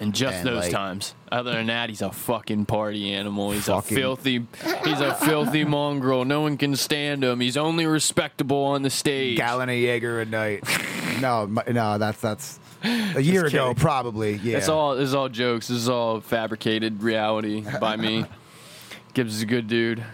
[0.00, 1.14] And just And, those like- times.
[1.30, 3.52] Other than that, he's a fucking party animal.
[3.52, 4.46] He's Fucking- a filthy.
[4.84, 6.24] He's a filthy mongrel.
[6.24, 7.40] No one can stand him.
[7.40, 9.36] He's only respectable on the stage.
[9.36, 10.64] Gallon of Jaeger a night.
[11.20, 13.74] no, no, that's that's a year Just ago kidding.
[13.80, 14.32] probably.
[14.34, 14.58] Yeah.
[14.58, 14.92] It's all.
[14.94, 15.68] Is all jokes.
[15.68, 18.24] This is all fabricated reality by me.
[19.14, 20.04] Gibbs is a good dude.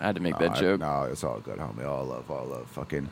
[0.00, 0.80] I had to make that I- joke.
[0.80, 1.84] No, it's all good, homie.
[1.86, 2.66] All love, all love.
[2.70, 3.08] Fucking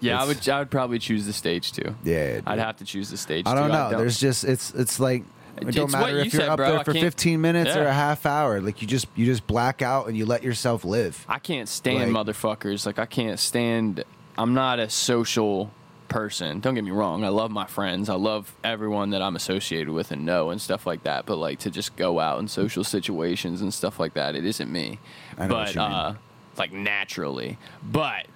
[0.00, 0.48] Yeah, I would.
[0.48, 1.94] I would probably choose the stage too.
[2.04, 2.40] yeah.
[2.46, 3.46] I'd have to choose the stage.
[3.46, 3.72] I don't too.
[3.72, 3.90] know.
[3.98, 5.24] There's just it's it's like
[5.60, 6.70] it don't matter if you're said, up bro.
[6.72, 8.60] there for 15 minutes or a half hour.
[8.60, 11.24] Like you just you just black out and you let yourself live.
[11.28, 12.84] I can't stand Like- motherfuckers.
[12.84, 14.04] Like I can't stand.
[14.36, 15.70] I'm not a social
[16.08, 16.60] person.
[16.60, 17.24] Don't get me wrong.
[17.24, 18.08] I love my friends.
[18.10, 21.24] I love everyone that I'm associated with and know and stuff like that.
[21.26, 24.70] But like to just go out in social situations and stuff like that, it isn't
[24.70, 24.98] me.
[25.38, 26.14] I but you uh,
[26.58, 28.26] like naturally, but.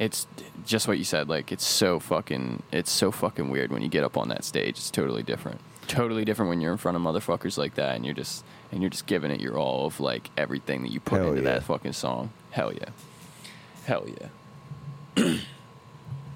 [0.00, 0.26] It's
[0.66, 1.28] just what you said.
[1.28, 2.64] Like it's so fucking.
[2.72, 4.70] It's so fucking weird when you get up on that stage.
[4.70, 5.60] It's totally different.
[5.86, 8.90] Totally different when you're in front of motherfuckers like that, and you're just and you're
[8.90, 11.54] just giving it your all of like everything that you put Hell into yeah.
[11.54, 12.30] that fucking song.
[12.50, 12.88] Hell yeah.
[13.84, 15.36] Hell yeah.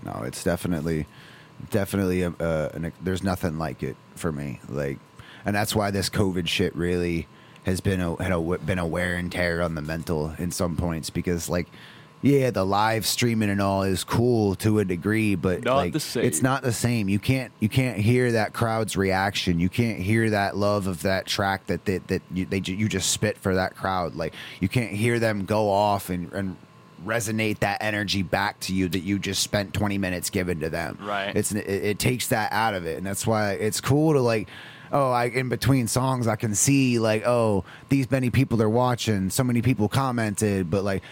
[0.05, 1.07] No, it's definitely,
[1.70, 2.22] definitely.
[2.22, 4.61] A, uh, an, there's nothing like it for me.
[4.68, 4.98] Like,
[5.44, 7.27] and that's why this COVID shit really
[7.64, 10.77] has been a, had a, been a wear and tear on the mental in some
[10.77, 11.68] points because like.
[12.24, 16.00] Yeah, the live streaming and all is cool to a degree, but Not like the
[16.00, 16.24] same.
[16.24, 17.10] it's not the same.
[17.10, 19.60] You can't you can't hear that crowd's reaction.
[19.60, 23.10] You can't hear that love of that track that that, that you, they you just
[23.10, 24.14] spit for that crowd.
[24.14, 26.56] Like you can't hear them go off and, and
[27.04, 30.96] resonate that energy back to you that you just spent 20 minutes giving to them.
[31.02, 31.37] Right.
[31.37, 34.48] It's it, it takes that out of it, and that's why it's cool to like.
[34.92, 39.28] Oh, I in between songs I can see like, oh, these many people are watching,
[39.28, 41.02] so many people commented, but like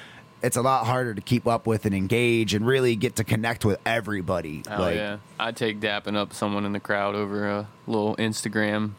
[0.43, 3.65] it's a lot harder to keep up with and engage and really get to connect
[3.65, 4.63] with everybody.
[4.67, 5.19] Hell like yeah.
[5.39, 8.93] I'd take dapping up someone in the crowd over a little Instagram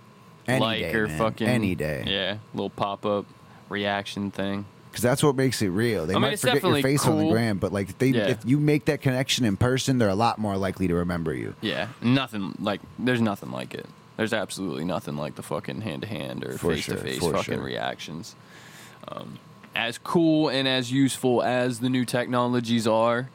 [0.48, 1.18] Any like day, or man.
[1.18, 2.04] fucking Any day.
[2.08, 3.26] Yeah, little pop up
[3.70, 4.66] reaction thing.
[4.92, 6.06] because that's what makes it real.
[6.06, 7.32] They I mean, might forget your face on the cool.
[7.32, 8.28] gram, but like if they Yeah.
[8.28, 11.56] if you make that connection in person, they're a lot more likely to remember you.
[11.62, 13.88] Yeah, nothing like there's nothing like it.
[14.16, 17.64] There's absolutely nothing like the fucking hand to hand or face to face fucking sure.
[17.64, 18.36] reactions.
[19.08, 19.40] Um,
[19.76, 23.30] as cool and as useful as the new technologies are,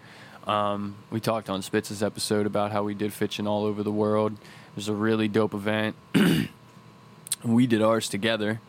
[0.47, 4.33] um, we talked on Spitz's episode about how we did fitching all over the world.
[4.33, 5.97] It was a really dope event.
[7.45, 8.61] we did ours together.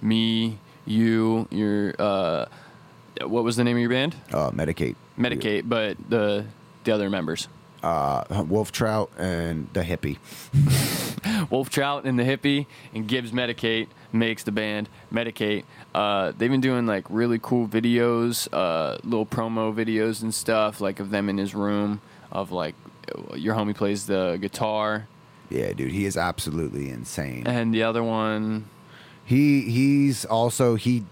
[0.00, 2.46] Me, you, your uh,
[3.22, 4.14] what was the name of your band?
[4.32, 4.96] Uh, Medicate.
[5.18, 6.44] Medicate, but the
[6.84, 7.48] the other members.
[7.86, 10.16] Uh, Wolf Trout and the hippie.
[11.50, 15.64] Wolf Trout and the Hippie and Gibbs Medik8 makes the band Medicate.
[15.94, 20.98] Uh, they've been doing like really cool videos, uh, little promo videos and stuff, like
[21.00, 22.00] of them in his room,
[22.32, 22.74] of like
[23.36, 25.06] your homie plays the guitar,
[25.48, 27.46] Yeah, dude, he is absolutely insane.
[27.46, 28.64] and the other one,
[29.24, 31.04] He he's also he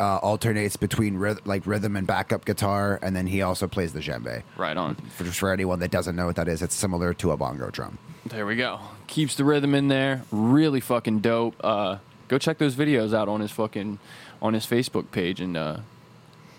[0.00, 4.00] uh, alternates between ryth- like rhythm and backup guitar, and then he also plays the
[4.00, 4.42] djembe.
[4.56, 4.94] right on.
[5.16, 7.70] For just for anyone that doesn't know what that is, it's similar to a bongo
[7.70, 7.98] drum.
[8.26, 8.80] There we go.
[9.06, 10.22] Keeps the rhythm in there.
[10.30, 11.54] Really fucking dope.
[11.62, 11.98] Uh,
[12.28, 13.98] go check those videos out on his fucking
[14.40, 15.78] on his Facebook page and uh,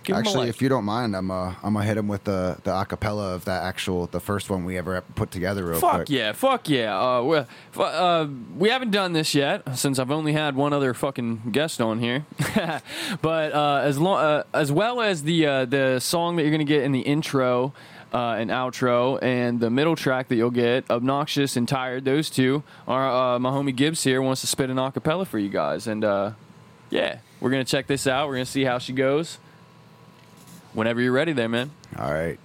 [0.06, 0.50] give Actually, like.
[0.50, 3.46] if you don't mind, I'm uh, I'm gonna hit him with the the acapella of
[3.46, 5.66] that actual the first one we ever put together.
[5.66, 6.10] Real Fuck quick.
[6.10, 6.98] yeah, fuck yeah.
[6.98, 7.38] Uh, we,
[7.82, 12.00] uh, we haven't done this yet since I've only had one other fucking guest on
[12.00, 12.26] here.
[13.22, 16.64] but uh, as long uh, as well as the uh, the song that you're gonna
[16.64, 17.74] get in the intro
[18.14, 22.06] uh, and outro, and the middle track that you'll get, obnoxious and tired.
[22.06, 25.50] Those two are uh, my homie Gibbs here wants to spit an acapella for you
[25.50, 26.32] guys, and uh,
[26.90, 28.28] yeah, we're gonna check this out.
[28.28, 29.38] We're gonna see how she goes.
[30.76, 31.72] Whenever you're ready, there, man.
[31.98, 32.38] All right,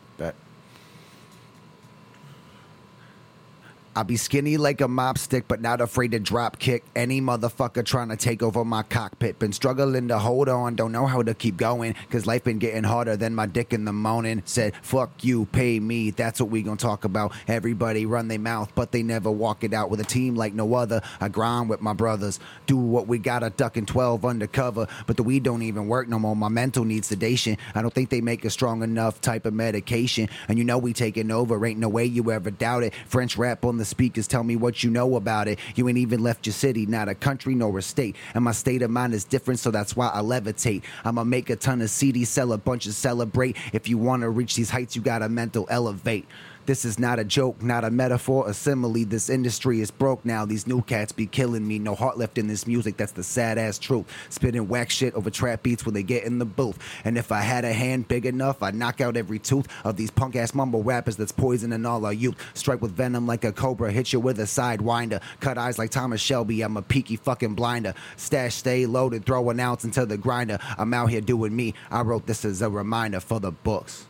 [4.01, 4.07] bet.
[4.07, 7.85] I be skinny like a mop stick, but not afraid to drop kick any motherfucker
[7.85, 9.39] trying to take over my cockpit.
[9.39, 12.85] Been struggling to hold on, don't know how to keep going, cause life been getting
[12.85, 14.43] harder than my dick in the morning.
[14.47, 17.33] Said, fuck you, pay me, that's what we gonna talk about.
[17.47, 20.75] Everybody run their mouth, but they never walk it out with a team like no
[20.75, 21.03] other.
[21.21, 25.23] I grind with my brothers, do what we gotta duck in 12 undercover, but the
[25.23, 26.35] weed don't even work no more.
[26.35, 27.59] My mental needs sedation.
[27.75, 30.29] I don't think they make a strong enough type of medication.
[30.49, 32.95] And you know we taking over, ain't no way you ever doubt it.
[33.07, 35.59] French rap on the speakers, tell me what you know about it.
[35.75, 38.17] You ain't even left your city, not a country nor a state.
[38.35, 40.83] And my state of mind is different, so that's why I levitate.
[41.05, 43.57] I'ma make a ton of CDs, sell a bunch of celebrate.
[43.73, 46.27] If you wanna reach these heights, you gotta mental elevate.
[46.67, 49.05] This is not a joke, not a metaphor, a simile.
[49.05, 50.45] This industry is broke now.
[50.45, 51.79] These new cats be killing me.
[51.79, 52.97] No heart left in this music.
[52.97, 54.07] That's the sad ass truth.
[54.29, 56.79] Spitting whack shit over trap beats when they get in the booth.
[57.05, 60.11] And if I had a hand big enough, I'd knock out every tooth of these
[60.11, 62.37] punk ass mumble rappers that's poisoning all our youth.
[62.55, 65.21] Strike with venom like a cobra, hit you with a sidewinder.
[65.41, 66.63] Cut eyes like Thomas Shelby.
[66.63, 67.95] I'm a peaky fucking blinder.
[68.17, 70.59] Stash stay loaded, throw an ounce into the grinder.
[70.79, 71.75] I'm out here doing me.
[71.91, 74.07] I wrote this as a reminder for the books.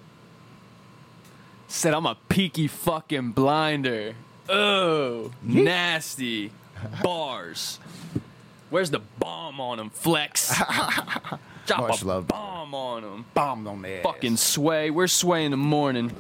[1.71, 4.15] Said I'm a peaky fucking blinder.
[4.49, 6.51] Oh, nasty.
[7.01, 7.79] Bars.
[8.71, 10.49] Where's the bomb on him, Flex?
[11.67, 13.25] Drop Much a love, bomb on him.
[13.35, 14.03] Bombed on there.
[14.03, 14.91] Fucking sway.
[14.91, 16.11] Where's sway in the morning?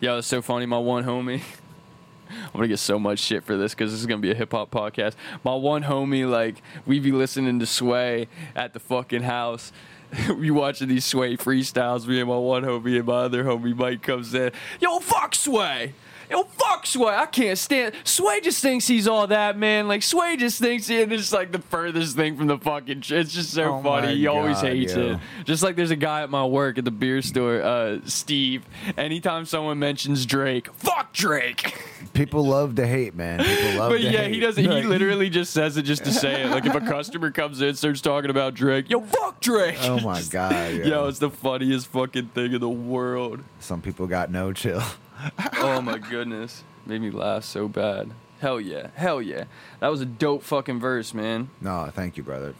[0.00, 0.66] Yo, it's so funny.
[0.66, 1.40] My one homie.
[2.28, 4.50] I'm gonna get so much shit for this because this is gonna be a hip
[4.50, 5.14] hop podcast.
[5.44, 9.70] My one homie, like, we be listening to Sway at the fucking house.
[10.36, 12.06] we watching these Sway freestyles.
[12.06, 14.52] Me and my one homie and my other homie Mike comes in.
[14.80, 15.94] Yo, fuck Sway.
[16.34, 17.14] Yo, fuck Sway.
[17.14, 17.94] I can't stand.
[18.02, 19.86] Sway just thinks he's all that, man.
[19.86, 23.02] Like Sway just thinks it is like the furthest thing from the fucking.
[23.02, 24.16] Ch- it's just so Oh funny.
[24.16, 25.12] He always hates yo.
[25.12, 25.18] it.
[25.44, 28.64] Just like there's a guy at my work at the beer store, uh, Steve.
[28.98, 31.80] Anytime someone mentions Drake, fuck Drake.
[32.14, 33.38] People love to hate, man.
[33.44, 34.34] People love But yeah, hate.
[34.34, 34.64] he doesn't.
[34.64, 36.50] He literally just says it just to say it.
[36.50, 39.76] Like if a customer comes in, starts talking about Drake, yo, fuck Drake.
[39.82, 40.84] Oh my god, yo.
[40.84, 43.40] Yo, it's the funniest fucking thing in the world.
[43.60, 44.82] Some people got no chill.
[45.56, 48.10] Oh my goodness, made me laugh so bad.
[48.40, 49.44] Hell yeah, hell yeah.
[49.80, 51.48] That was a dope fucking verse, man.
[51.60, 52.54] No, thank you, brother.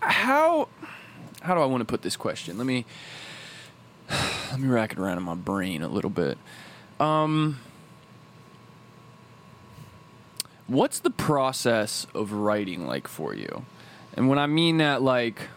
[0.00, 0.68] how
[1.42, 2.58] how do I want to put this question?
[2.58, 2.84] Let me
[4.50, 6.38] let me rack it around in my brain a little bit.
[7.00, 7.58] Um
[10.66, 13.64] what's the process of writing like for you?
[14.14, 15.48] And when I mean that like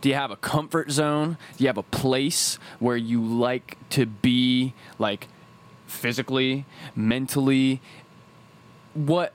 [0.00, 1.36] do you have a comfort zone?
[1.56, 5.28] Do you have a place where you like to be like
[5.86, 7.80] physically, mentally,
[8.94, 9.32] what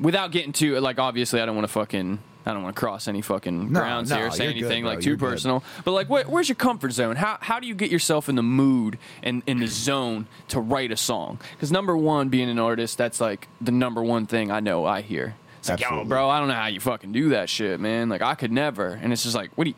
[0.00, 3.08] without getting too like obviously I don't want to fucking I don't want to cross
[3.08, 5.30] any fucking No, grounds no, here, say you're good, anything like too you're good.
[5.30, 5.64] personal.
[5.82, 7.16] But like, what, where's your comfort zone?
[7.16, 10.92] How how do you get yourself in the mood and in the zone to write
[10.92, 11.38] a song?
[11.52, 15.00] Because number one, being an artist, that's like the number one thing I know I
[15.00, 15.36] hear.
[15.70, 18.08] It's like, yo, bro, I don't know how you fucking do that shit, man.
[18.08, 18.88] Like, I could never.
[18.88, 19.76] And it's just like, what do you?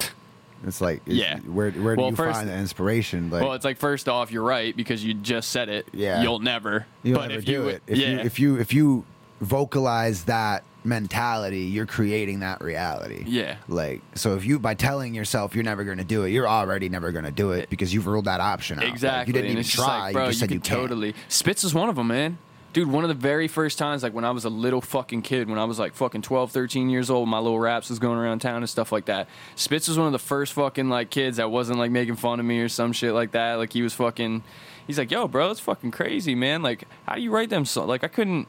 [0.66, 1.38] It's like, Yeah.
[1.40, 3.30] Where where do Well, you first- find the inspiration?
[3.30, 5.86] Like, well, it's like first off, you're right because you just said it.
[5.92, 6.22] Yeah.
[6.22, 6.86] You'll never.
[7.02, 7.82] you'll but never if do you, it.
[7.86, 8.08] If yeah.
[8.08, 9.04] you if you if you
[9.40, 13.24] vocalize that mentality, you're creating that reality.
[13.26, 13.56] Yeah.
[13.68, 16.90] Like, so if you by telling yourself you're never going to do it, you're already
[16.90, 18.84] never going to do it because you've ruled that option out.
[18.84, 19.30] Like, Exactly.
[19.30, 20.00] you didn't and even try.
[20.00, 21.14] like, bro, you just said you totally.
[21.28, 22.36] Spitz is one of them, man.
[22.72, 25.48] Dude, one of the very first times, like when I was a little fucking kid,
[25.48, 28.40] when I was like fucking 12, 13 years old, my little raps was going around
[28.40, 29.28] town and stuff like that.
[29.56, 32.46] Spitz was one of the first fucking like kids that wasn't like making fun of
[32.46, 33.54] me or some shit like that.
[33.54, 34.42] Like he was fucking,
[34.86, 36.62] he's like, yo, bro, that's fucking crazy, man.
[36.62, 37.64] Like, how do you write them?
[37.64, 38.48] So like, I couldn't.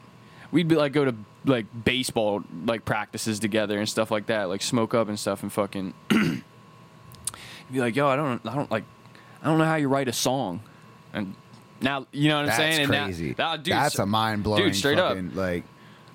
[0.50, 1.14] We'd be like go to
[1.46, 5.52] like baseball like practices together and stuff like that, like smoke up and stuff and
[5.52, 5.94] fucking.
[7.72, 8.84] be like, yo, I don't, I don't like,
[9.42, 10.60] I don't know how you write a song,
[11.12, 11.34] and
[11.82, 12.80] now you know what I'm That's saying.
[12.82, 13.34] And now- crazy.
[13.38, 14.62] now, dude, That's a mind blowing.
[14.64, 15.16] dude, straight up.
[15.34, 15.64] Like,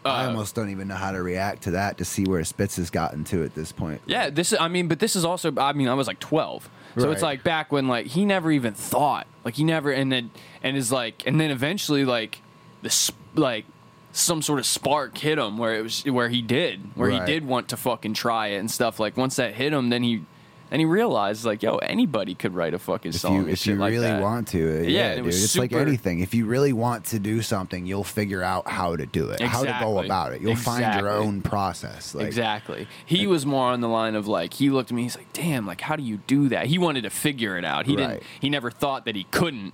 [0.05, 2.77] I Uh, almost don't even know how to react to that to see where Spitz
[2.77, 4.01] has gotten to at this point.
[4.05, 4.59] Yeah, this is.
[4.59, 5.53] I mean, but this is also.
[5.57, 8.73] I mean, I was like twelve, so it's like back when like he never even
[8.73, 10.31] thought, like he never, and then
[10.63, 12.41] and is like, and then eventually like
[12.81, 13.65] this like
[14.13, 17.45] some sort of spark hit him where it was where he did where he did
[17.45, 18.99] want to fucking try it and stuff.
[18.99, 20.23] Like once that hit him, then he
[20.71, 23.35] and he realized like, yo, anybody could write a fucking if song.
[23.35, 25.27] you if you like really want to, Yeah, yeah, it dude.
[25.27, 26.19] It's like super- anything.
[26.19, 29.63] If you really want to do something, you'll figure out how to do it, how
[29.63, 30.41] to go about it.
[30.41, 32.13] You'll find your own process.
[32.15, 32.87] Like, exactly.
[33.05, 35.03] He was more on the line of like he looked at me.
[35.03, 37.85] He's like, "Damn, like how do you do that?" He wanted to figure it out.
[37.85, 38.23] He didn't.
[38.39, 39.73] He never thought that he couldn't.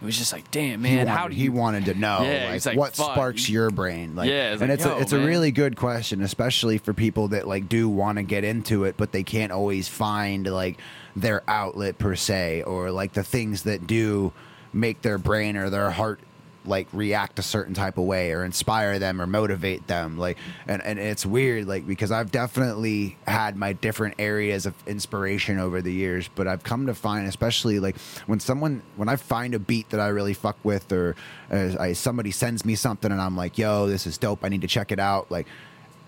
[0.00, 2.64] It was just like, "Damn, man, wanted, how do he wanted to know Yeah, like,
[2.64, 5.18] like, what fuck, sparks your brain like Yeah, it's and like, it's a, it's a
[5.18, 9.10] really good question especially for people that like do want to get into it but
[9.10, 10.78] they can't always find like
[11.16, 14.32] their outlet per se or like the things that do
[14.72, 16.20] make their brain or their heart
[16.68, 20.82] like react a certain type of way or inspire them or motivate them like and,
[20.82, 25.92] and it's weird like because i've definitely had my different areas of inspiration over the
[25.92, 29.88] years but i've come to find especially like when someone when i find a beat
[29.90, 31.16] that i really fuck with or
[31.50, 34.44] uh, I, somebody sends me something and i'm like yo this is dope.
[34.44, 35.46] I need to check it out like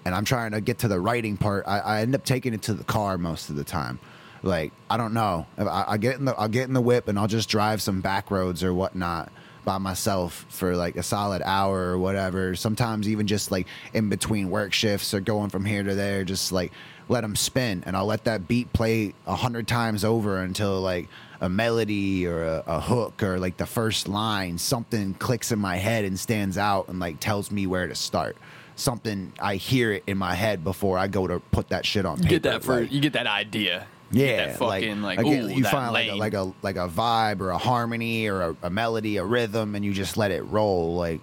[0.04, 2.62] and i'm trying to get to the writing part i, I end up taking it
[2.62, 3.98] to the car most of the time.
[4.42, 5.46] Like i don't know.
[5.58, 8.00] I, I get in the i'll get in the whip and i'll just drive some
[8.00, 9.30] back roads or whatnot
[9.64, 12.54] by myself for like a solid hour or whatever.
[12.54, 16.52] Sometimes even just like in between work shifts or going from here to there just
[16.52, 16.72] like
[17.08, 17.82] let them spin.
[17.86, 21.08] And i'll let that beat play a hundred times over until like
[21.40, 25.76] a melody or a, a hook or like the first line something clicks in my
[25.76, 28.36] head and stands out and like tells me where to start.
[28.76, 32.16] Something i hear it in my head before i go to put that shit on
[32.18, 33.86] You paper get that for like- you get that idea.
[34.10, 37.40] Yeah, that fucking like, get- ooh, you find like a, like a like a vibe
[37.40, 40.96] or a harmony or a, a melody, a rhythm, and you just let it roll.
[40.96, 41.20] Like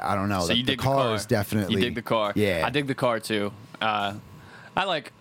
[0.00, 0.40] I don't know.
[0.40, 2.32] So the, you the dig car, the car is definitely You dig the car.
[2.34, 3.52] Yeah, I dig the car too.
[3.80, 4.14] Uh,
[4.76, 5.12] I like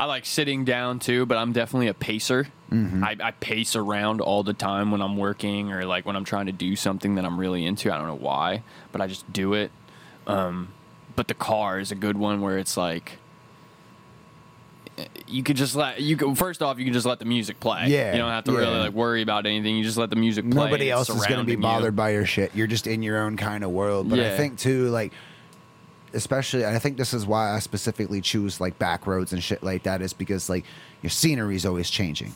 [0.00, 2.48] I like sitting down too, but I'm definitely a pacer.
[2.72, 3.04] Mm-hmm.
[3.04, 6.46] I, I pace around all the time when I'm working or like when I'm trying
[6.46, 7.92] to do something that I'm really into.
[7.92, 9.70] I don't know why, but I just do it.
[10.26, 10.68] Um,
[11.14, 13.18] but the car is a good one where it's like
[15.26, 17.86] you could just let you could first off you can just let the music play.
[17.88, 19.76] Yeah, you don't have to really like worry about anything.
[19.76, 20.64] You just let the music play.
[20.64, 21.62] Nobody else is going to be surrounding you.
[21.62, 22.54] bothered by your shit.
[22.54, 24.10] You're just in your own kind of world.
[24.10, 25.12] But I think too, like,
[26.12, 29.84] especially, I think this is why I specifically choose like back roads and shit like
[29.84, 30.64] that, is because like
[31.00, 32.34] your scenery is always changing.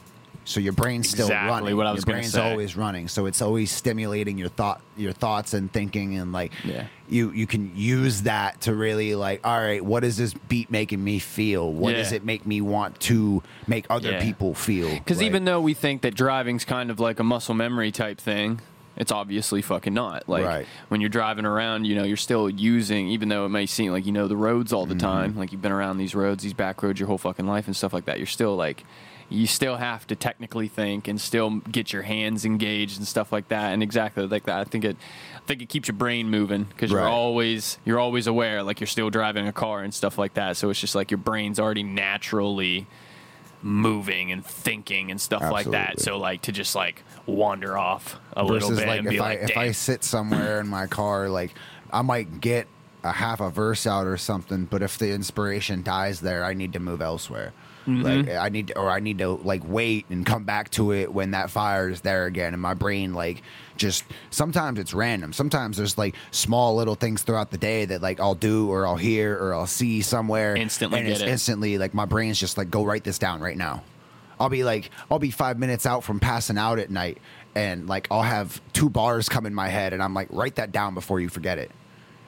[0.48, 1.76] So your brain's still Exactly running.
[1.76, 2.40] what I was your brain's say.
[2.50, 3.08] always running.
[3.08, 6.86] So it's always stimulating your thought, your thoughts and thinking, and like Yeah.
[7.08, 11.02] you you can use that to really like, all right, what is this beat making
[11.02, 11.70] me feel?
[11.72, 11.98] What Yeah.
[11.98, 14.22] does it make me want to make other Yeah.
[14.22, 14.88] people feel?
[14.94, 18.20] Because Like, even though we think that driving's kind of like a muscle memory type
[18.20, 18.60] thing,
[18.96, 20.28] it's obviously fucking not.
[20.28, 20.66] Like Right.
[20.88, 24.06] when you're driving around, you know, you're still using, even though it may seem like
[24.06, 25.06] you know the roads all the Mm-hmm.
[25.06, 27.74] time, like you've been around these roads, these back roads your whole fucking life and
[27.76, 28.18] stuff like that.
[28.18, 28.84] You're still like,
[29.28, 33.48] you still have to technically think and still get your hands engaged and stuff like
[33.48, 33.72] that.
[33.72, 34.96] And exactly like that, I think it,
[35.34, 38.86] I think it keeps your brain moving because you're always you're always aware, like you're
[38.86, 40.56] still driving a car and stuff like that.
[40.56, 42.86] So it's just like your brain's already naturally
[43.62, 46.00] moving and thinking and stuff like that.
[46.00, 49.22] So like to just like wander off a little bit like and if be I
[49.22, 51.52] like, if I sit somewhere in my car, like
[51.92, 52.68] I might get
[53.02, 56.72] a half a verse out or something, but if the inspiration dies there, I need
[56.74, 57.52] to move elsewhere.
[57.86, 58.02] Mm-hmm.
[58.02, 61.12] Like I need to, or I need to like wait and come back to it
[61.12, 63.42] when that fire is there again, and my brain like
[63.76, 65.32] just sometimes it's random.
[65.32, 68.96] Sometimes there's like small little things throughout the day that like I'll do or I'll
[68.96, 71.28] hear or I'll see somewhere Instantly and get it's it.
[71.28, 73.84] instantly like my brain's just like go write this down right now.
[74.38, 77.18] I'll be like, I'll be five minutes out from passing out at night,
[77.54, 80.72] and like I'll have two bars come in my head, and I'm like, write that
[80.72, 81.70] down before you forget it,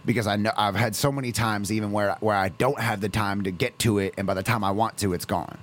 [0.09, 3.11] because I know I've had so many times even where where I don't have the
[3.11, 5.59] time to get to it, and by the time I want to, it's gone.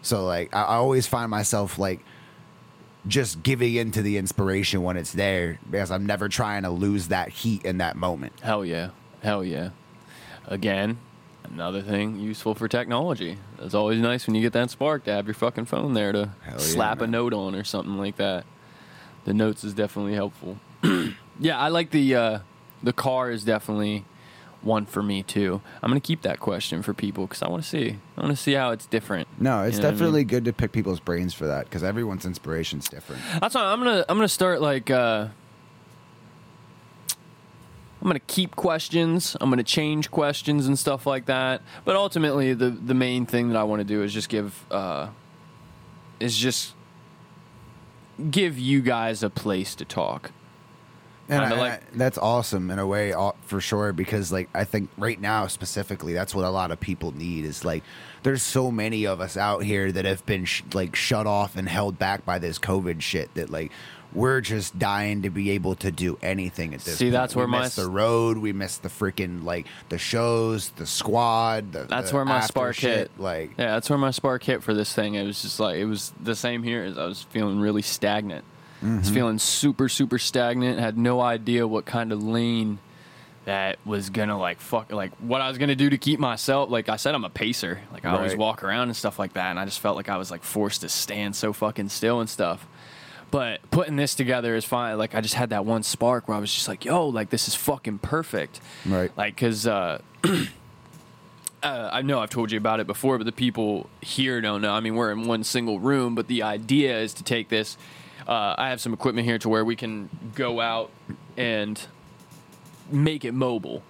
[0.00, 2.02] So like I, I always find myself like
[3.06, 7.28] just giving into the inspiration when it's there, because I'm never trying to lose that
[7.28, 8.32] heat in that moment.
[8.40, 8.90] Hell yeah.
[9.22, 9.68] Hell yeah.
[10.46, 10.96] Again,
[11.44, 13.36] another thing useful for technology.
[13.58, 16.30] It's always nice when you get that spark to have your fucking phone there to
[16.46, 18.46] yeah, slap a note on or something like that.
[19.26, 20.58] The notes is definitely helpful.
[21.38, 22.38] yeah, I like the uh
[22.84, 24.04] the car is definitely
[24.62, 25.60] one for me too.
[25.82, 27.98] I'm gonna keep that question for people because I want to see.
[28.16, 29.28] I want to see how it's different.
[29.38, 29.98] No, it's You know what I mean?
[29.98, 33.20] definitely good to pick people's brains for that because everyone's inspiration's different.
[33.40, 35.28] That's why I'm gonna I'm gonna start like uh
[38.00, 39.36] I'm gonna keep questions.
[39.40, 41.62] I'm gonna change questions and stuff like that.
[41.84, 45.08] But ultimately, the the main thing that I want to do is just give uh
[46.20, 46.74] is just
[48.30, 50.30] give you guys a place to talk.
[51.28, 53.14] And, I- like- I- that's awesome in a way
[53.46, 57.12] for sure because like I think right now specifically that's what a lot of people
[57.16, 57.82] need is like
[58.22, 61.68] there's so many of us out here that have been sh- like shut off and
[61.68, 63.70] held back by this covid shit that like
[64.12, 66.98] we're just dying to be able to do anything at this point.
[66.98, 67.12] See, point.
[67.14, 70.86] that's we where my miss the road we miss the freaking like the shows the
[70.86, 73.10] squad the, That's the where my spark shit, hit.
[73.18, 75.14] like Yeah, that's where my spark hit for this thing.
[75.14, 78.44] It was just like it was the same here as I was feeling really stagnant.
[78.84, 80.78] I was feeling super super stagnant.
[80.78, 82.78] Had no idea what kind of lane
[83.44, 86.70] that was gonna like fuck like what I was gonna do to keep myself.
[86.70, 87.80] Like I said, I'm a pacer.
[87.92, 90.16] Like I always walk around and stuff like that, and I just felt like I
[90.16, 92.66] was like forced to stand so fucking still and stuff.
[93.30, 94.96] But putting this together is fine.
[94.96, 97.48] Like I just had that one spark where I was just like, "Yo, like this
[97.48, 99.10] is fucking perfect." Right.
[99.16, 103.88] Like, cause uh, uh, I know I've told you about it before, but the people
[104.00, 104.72] here don't know.
[104.72, 107.76] I mean, we're in one single room, but the idea is to take this.
[108.26, 110.90] Uh, I have some equipment here to where we can go out
[111.36, 111.80] and
[112.90, 113.82] make it mobile.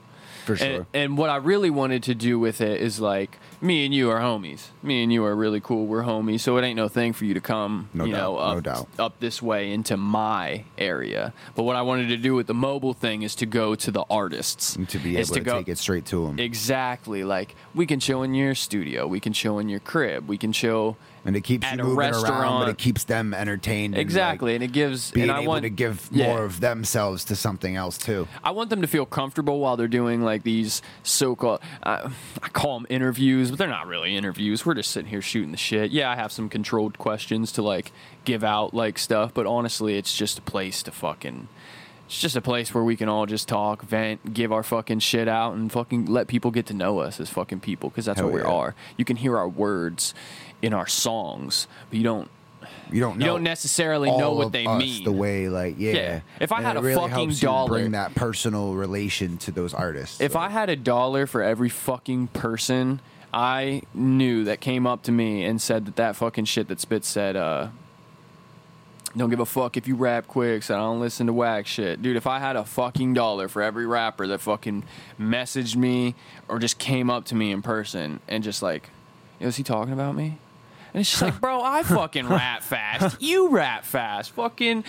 [0.45, 3.87] for sure And, and what I really wanted to do with it is like me
[3.87, 4.69] and you are homies.
[4.83, 5.87] Me and you are really cool.
[5.87, 8.35] We're homies, so it ain't no thing for you to come, No you doubt, know,
[8.35, 8.89] no up, doubt.
[8.99, 11.33] up this way into my area.
[11.55, 14.05] But what I wanted to do with the mobile thing is to go to the
[14.11, 17.25] artists, and to be able to, go, take it straight to them Exactly.
[17.25, 20.53] Like we can chill in your studio, we can chill in your crib, we can
[20.53, 24.03] chill and it keeps you a moving around but it keeps them entertained and, like,
[24.03, 26.27] exactly, and it gives being and I able want to give yeah.
[26.27, 28.29] more of themselves to something else too.
[28.43, 32.11] I want them to feel comfortable while they're doing like these so-called uh,
[32.43, 34.67] I call them interviews, but they're not really interviews.
[34.67, 35.91] We're just sitting here shooting the shit.
[35.93, 37.93] Yeah, I have some controlled questions to like
[38.25, 41.49] give out like stuff, but honestly, it's just a place to fucking
[42.07, 45.27] it's just a place where we can all just talk, vent, give our fucking shit
[45.27, 48.29] out and fucking let people get to know us as fucking people because that's Hell
[48.29, 48.47] what we yeah.
[48.55, 48.75] are.
[48.99, 50.13] You can hear our words
[50.61, 52.29] in our songs, but you don't
[52.91, 55.05] You don't know you don't necessarily know what they mean.
[55.05, 55.93] The way like yeah.
[55.93, 56.21] Yeah.
[56.41, 60.21] If I And had a really fucking dollar- bring that personal relation to those artists.
[60.21, 63.01] If I had a dollar for every fucking person
[63.37, 67.09] I knew that came up to me and said that that fucking shit that Spitz
[67.09, 67.71] said, uh,
[69.17, 72.01] don't give a fuck if you rap quick, so I don't listen to whack shit.
[72.01, 74.85] Dude, if I had a fucking dollar for every rapper that fucking
[75.19, 76.15] messaged me
[76.47, 78.91] or just came up to me in person and just like,
[79.41, 80.39] yo, is he talking about me?
[80.95, 83.21] And it's just like, bro, I fucking rap fast.
[83.21, 84.31] You rap fast.
[84.31, 84.85] Fucking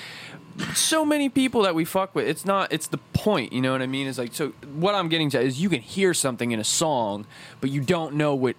[0.74, 2.28] so many people that we fuck with.
[2.28, 2.72] It's not.
[2.72, 3.52] It's the point.
[3.52, 4.08] You know what I mean?
[4.08, 4.50] Is like so.
[4.76, 7.26] What I'm getting to is you can hear something in a song,
[7.60, 8.56] but you don't know what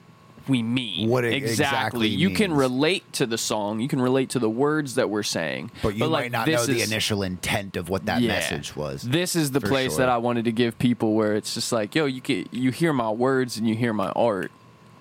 [0.48, 1.08] we mean.
[1.08, 3.80] What it exactly You can relate to the song.
[3.80, 5.70] You can relate to the words that we're saying.
[5.82, 8.28] but you like, might not know the is- initial intent of what that yeah.
[8.28, 9.02] message was.
[9.02, 9.98] This is the place sure.
[9.98, 12.92] that I wanted to give people where it's just like, yo, you can you hear
[12.92, 14.50] my words and you hear my art,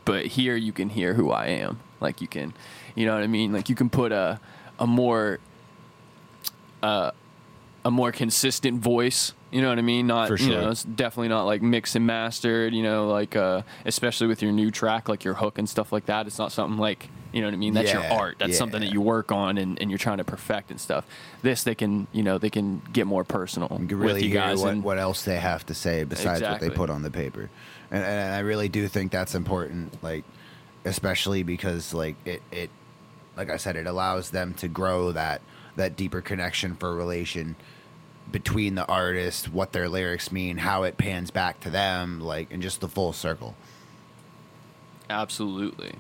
[0.04, 1.80] but here you can hear who I am.
[2.06, 2.54] Like you can,
[2.96, 3.52] you know what I mean?
[3.52, 4.40] Like you can put a
[4.80, 5.40] a more
[6.84, 7.12] uh,
[7.84, 9.34] a more consistent voice.
[9.52, 10.08] You know what I mean?
[10.08, 10.72] Not For you know, sure.
[10.72, 12.74] it's definitely not like mixed and mastered.
[12.74, 16.06] You know, like uh, especially with your new track, like your hook and stuff like
[16.08, 16.28] that.
[16.28, 17.74] It's not something like you know what I mean.
[17.74, 18.38] That's your art.
[18.40, 21.06] That's something that you work on and, and you're trying to perfect and stuff.
[21.42, 24.62] This they can you know they can get more personal You really you hear guys.
[24.62, 27.50] what, and, what else they have to say besides what they put on the paper,
[27.92, 30.02] and, and I really do think that's important.
[30.04, 30.24] Like,
[30.86, 32.70] especially because like it, it,
[33.36, 35.42] like I said, it allows them to grow that
[35.76, 37.56] that deeper connection for relation
[38.32, 42.62] between the artist, what their lyrics mean, how it pans back to them, like, and
[42.62, 43.56] just the full circle.
[45.10, 45.96] Absolutely.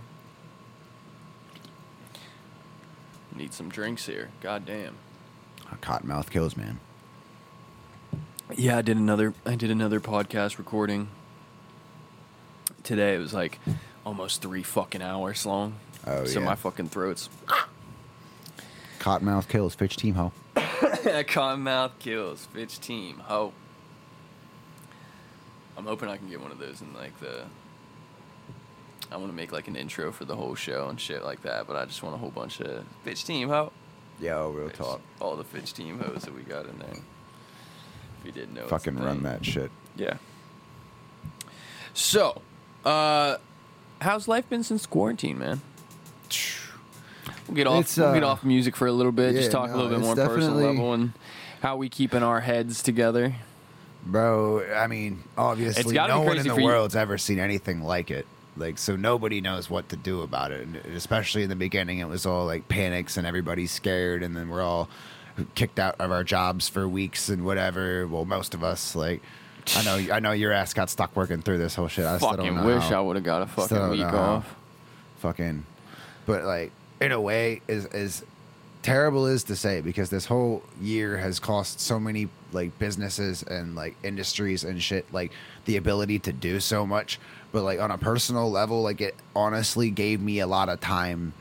[3.35, 4.29] Need some drinks here.
[4.41, 4.95] God damn.
[5.81, 6.79] Cotton mouth kills, man.
[8.55, 11.09] Yeah, I did another I did another podcast recording
[12.83, 13.15] today.
[13.15, 13.59] It was like
[14.05, 15.75] almost three fucking hours long.
[16.07, 16.45] Oh, so yeah.
[16.45, 17.29] my fucking throat's
[18.99, 19.75] Cottonmouth kills.
[19.75, 20.31] Fitch team ho.
[20.55, 22.45] Cottonmouth kills.
[22.47, 23.19] Fitch team.
[23.25, 23.53] Ho.
[25.77, 27.43] I'm hoping I can get one of those in like the
[29.11, 31.67] I want to make like an intro for the whole show and shit like that,
[31.67, 33.71] but I just want a whole bunch of Fitch team ho.
[34.19, 35.01] Yo, real Fitch- talk.
[35.19, 36.89] All the Fitch team hoes that we got in there.
[38.19, 38.61] If you didn't know.
[38.63, 39.23] it's a Fucking run thing.
[39.23, 39.69] that shit.
[39.95, 40.17] Yeah.
[41.93, 42.41] So,
[42.83, 43.37] uh,
[44.05, 45.61] how's life been since quarantine, man?
[47.47, 47.81] We'll get off.
[47.81, 49.33] It's, we'll get uh, off music for a little bit.
[49.33, 51.13] yeah, just talk a little bit more personal level and
[51.61, 53.35] how we keeping our heads together.
[54.05, 54.63] bro.
[54.73, 58.25] I mean, obviously, no one in the for you- world's ever seen anything like it.
[58.57, 60.61] Like, so nobody knows what to do about it.
[60.61, 64.47] And especially in the beginning, it was all like panics and everybody's scared, and then
[64.47, 64.87] we're all
[65.55, 68.07] kicked out of our jobs for weeks and whatever.
[68.07, 69.21] Well, most of us, like,
[69.75, 72.05] I know, I know your ass got stuck working through this whole shit.
[72.05, 72.99] I still don't Fucking wish how.
[72.99, 74.17] I would have got a fucking week how.
[74.17, 74.55] off.
[75.19, 75.65] fucking
[76.25, 78.23] but like in a way is is
[78.81, 83.75] terrible is to say because this whole year has cost so many like businesses and
[83.75, 85.31] like industries and shit like
[85.65, 87.19] the ability to do so much
[87.51, 91.33] but like on a personal level like it honestly gave me a lot of time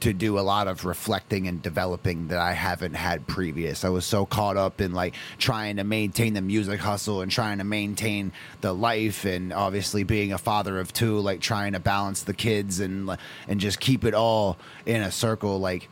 [0.00, 3.84] to do a lot of reflecting and developing that I haven't had previous.
[3.84, 7.58] I was so caught up in like trying to maintain the music hustle and trying
[7.58, 12.22] to maintain the life and obviously being a father of two, like trying to balance
[12.22, 13.16] the kids and
[13.48, 15.58] and just keep it all in a circle.
[15.58, 15.88] Like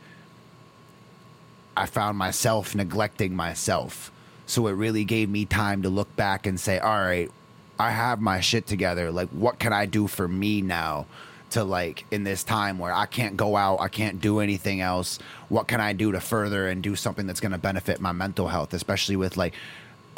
[1.75, 4.11] I found myself neglecting myself.
[4.45, 7.29] So it really gave me time to look back and say, all right,
[7.77, 9.11] I have my shit together.
[9.11, 11.05] Like, what can I do for me now
[11.51, 15.19] to, like, in this time where I can't go out, I can't do anything else?
[15.49, 18.47] What can I do to further and do something that's going to benefit my mental
[18.47, 19.53] health, especially with, like,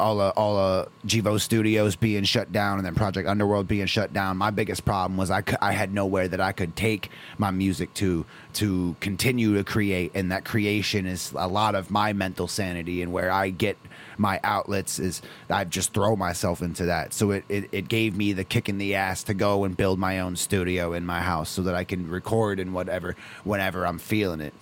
[0.00, 4.12] all uh, all uh, Givo Studios being shut down and then Project Underworld being shut
[4.12, 4.36] down.
[4.36, 8.24] My biggest problem was I, I had nowhere that I could take my music to
[8.54, 13.12] to continue to create, and that creation is a lot of my mental sanity and
[13.12, 13.78] where I get
[14.16, 17.14] my outlets is I just throw myself into that.
[17.14, 19.98] So it, it, it gave me the kick in the ass to go and build
[19.98, 23.98] my own studio in my house so that I can record and whatever whenever I'm
[23.98, 24.52] feeling it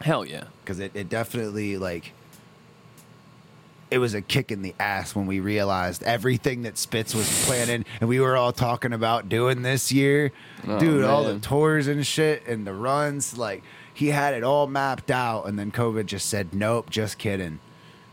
[0.00, 0.44] Hell yeah.
[0.64, 2.12] because it, it definitely like
[3.90, 7.84] it was a kick in the ass when we realized everything that Spitz was planning
[8.00, 10.32] and we were all talking about doing this year.
[10.66, 13.62] Oh, Dude, all the tours and shit and the runs, like
[13.92, 17.58] he had it all mapped out and then COVID just said, Nope, just kidding.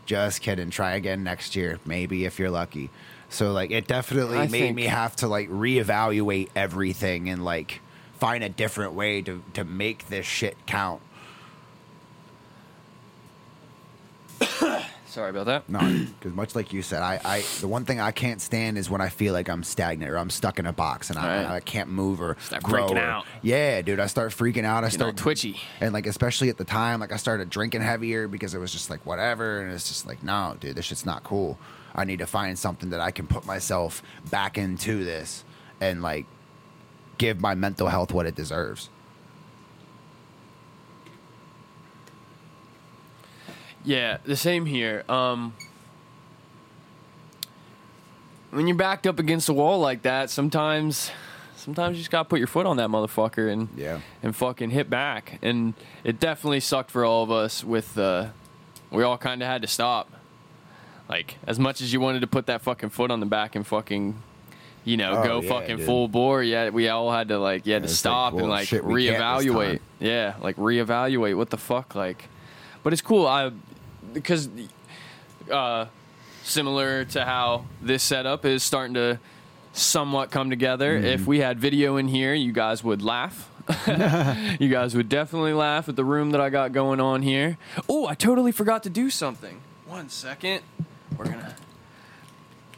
[0.06, 0.70] Just kidding.
[0.70, 2.90] Try again next year, maybe if you're lucky.
[3.28, 7.80] So like it definitely I made think- me have to like reevaluate everything and like
[8.18, 11.02] find a different way to to make this shit count.
[15.18, 15.68] Sorry about that.
[15.68, 18.88] No, because much like you said, I, I the one thing I can't stand is
[18.88, 21.46] when I feel like I'm stagnant or I'm stuck in a box and I, Right.
[21.56, 22.86] I can't move or Start grow.
[22.86, 23.26] freaking or- out.
[23.42, 24.84] Yeah, dude, I start freaking out.
[24.84, 25.56] I start twitchy.
[25.80, 28.90] and like especially at the time, like I started drinking heavier because it was just
[28.90, 31.58] like whatever, and it's just like no, dude, this shit's not cool.
[31.96, 35.42] I need to find something that I can put myself back into this
[35.80, 36.26] and like
[37.18, 38.88] give my mental health what it deserves.
[43.88, 45.02] Yeah, the same here.
[45.08, 45.54] Um,
[48.50, 51.10] when you're backed up against a wall like that, sometimes,
[51.56, 54.00] sometimes you just gotta put your foot on that motherfucker and Yeah.
[54.22, 55.38] and fucking hit back.
[55.40, 55.72] And
[56.04, 57.64] it definitely sucked for all of us.
[57.64, 58.26] With uh,
[58.90, 60.10] we all kind of had to stop.
[61.08, 63.66] Like as much as you wanted to put that fucking foot on the back and
[63.66, 64.22] fucking.
[64.84, 65.86] You know, Oh, go yeah, fucking dude.
[65.86, 66.42] full bore.
[66.42, 69.80] Yeah, we all had to like, yeah, to it's like, stop and like shit, reevaluate.
[69.98, 72.24] Yeah, like reevaluate what the fuck, like.
[72.82, 73.26] But it's cool.
[73.26, 73.50] I
[74.12, 74.48] because
[75.50, 75.86] uh,
[76.42, 79.18] similar to how this setup is starting to
[79.72, 80.96] somewhat come together.
[80.96, 81.06] Mm-hmm.
[81.06, 83.50] If we had video in here, you guys would laugh.
[84.60, 87.58] you guys would definitely laugh at the room that I got going on here.
[87.88, 89.60] Oh, I totally forgot to do something.
[89.86, 90.62] One second.
[91.16, 91.54] We're gonna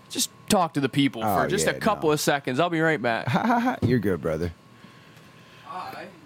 [0.09, 2.15] just talk to the people Oh, for just yeah, a couple no.
[2.15, 2.59] of seconds.
[2.61, 3.79] I'll be right back.
[3.83, 4.53] You're good, brother.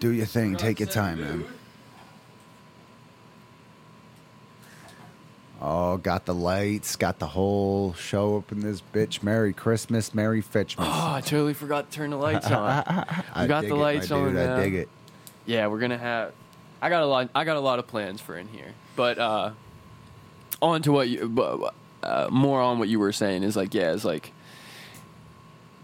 [0.00, 0.57] Do your thing.
[0.57, 1.44] Take your time, man.
[5.67, 9.23] Oh, got the lights, got the whole show up in this bitch.
[9.23, 10.85] Merry Christmas, Merry Fitchmas.
[10.87, 12.85] Oh, I totally forgot to turn the lights on.
[13.35, 14.57] I got the it, lights on dude, now.
[14.57, 14.89] I dig it.
[15.47, 16.33] yeah, we're gonna have.
[16.83, 17.31] I got a lot.
[17.35, 19.53] I got a lot of plans for in here, but uh,
[20.61, 21.71] on to what you.
[22.03, 24.33] Uh, more on what you were saying is like, yeah, it's like.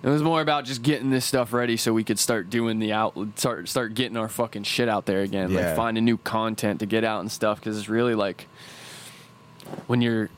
[0.02, 2.92] It was more about just getting this stuff ready so we could start doing the
[2.92, 5.68] out, start start getting our fucking shit out there again, Yeah.
[5.68, 7.60] like finding new content to get out and stuff.
[7.60, 8.46] Because it's really like
[9.86, 10.28] when you're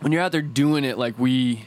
[0.00, 1.64] when you're out there doing it like we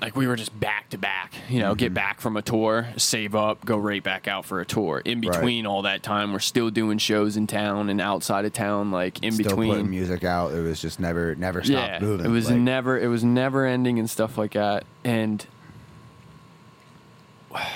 [0.00, 1.78] like we were just back to back you know Mm-hmm.
[1.78, 5.20] get back from a tour save up go right back out for a tour in
[5.20, 5.30] Right.
[5.32, 9.22] between all that time we're still doing shows in town and outside of town like
[9.22, 10.52] in Still putting between music out.
[10.52, 12.26] It was just never, never stopped yeah moving.
[12.26, 15.46] it was like, never it was never ending and stuff like that and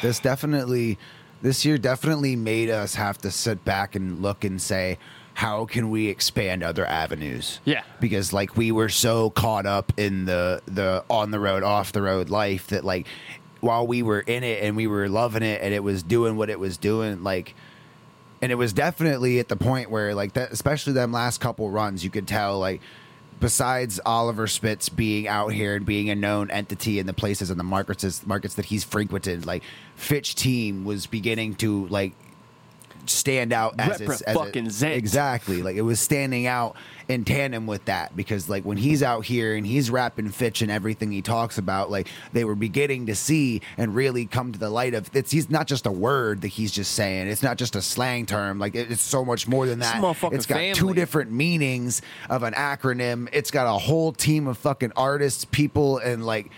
[0.03, 0.99] this definitely
[1.41, 4.99] this year definitely made us have to sit back and look and say
[5.39, 7.83] how can we expand other avenues Yeah.
[8.01, 12.03] because like we were so caught up in the the on the road off the
[12.03, 13.07] road life that like
[13.61, 16.51] while we were in it and we were loving it and it was doing what
[16.51, 17.55] it was doing like
[18.43, 22.03] and it was definitely at the point where like that especially them last couple runs
[22.03, 22.81] you could tell like
[23.39, 27.61] besides Oliver Spitz being out here and being a known entity in the places and
[27.61, 29.63] the markets markets that he's frequented, like
[29.95, 32.15] Fitch team was beginning to like
[33.11, 34.93] stand out as, its, as Represent.
[34.93, 35.63] it, exactly.
[35.63, 36.77] Like it was standing out
[37.09, 40.71] in tandem with that because like when he's out here and he's rapping Fitch and
[40.71, 44.69] everything he talks about like they were beginning to see and really come to the
[44.69, 47.27] light of it's he's not just a word that he's just saying.
[47.29, 48.59] It's not just a slang term.
[48.59, 49.95] Like it- it's so much more than that.
[50.35, 53.29] it's got two different meanings of an acronym.
[53.33, 56.51] It's got a whole team of fucking artists people and like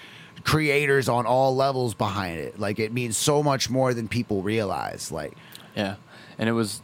[0.42, 2.58] creators on all levels behind it.
[2.58, 5.12] Like it means so much more than people realize.
[5.12, 5.36] Like
[5.76, 5.96] Yeah,
[6.40, 6.82] and it was,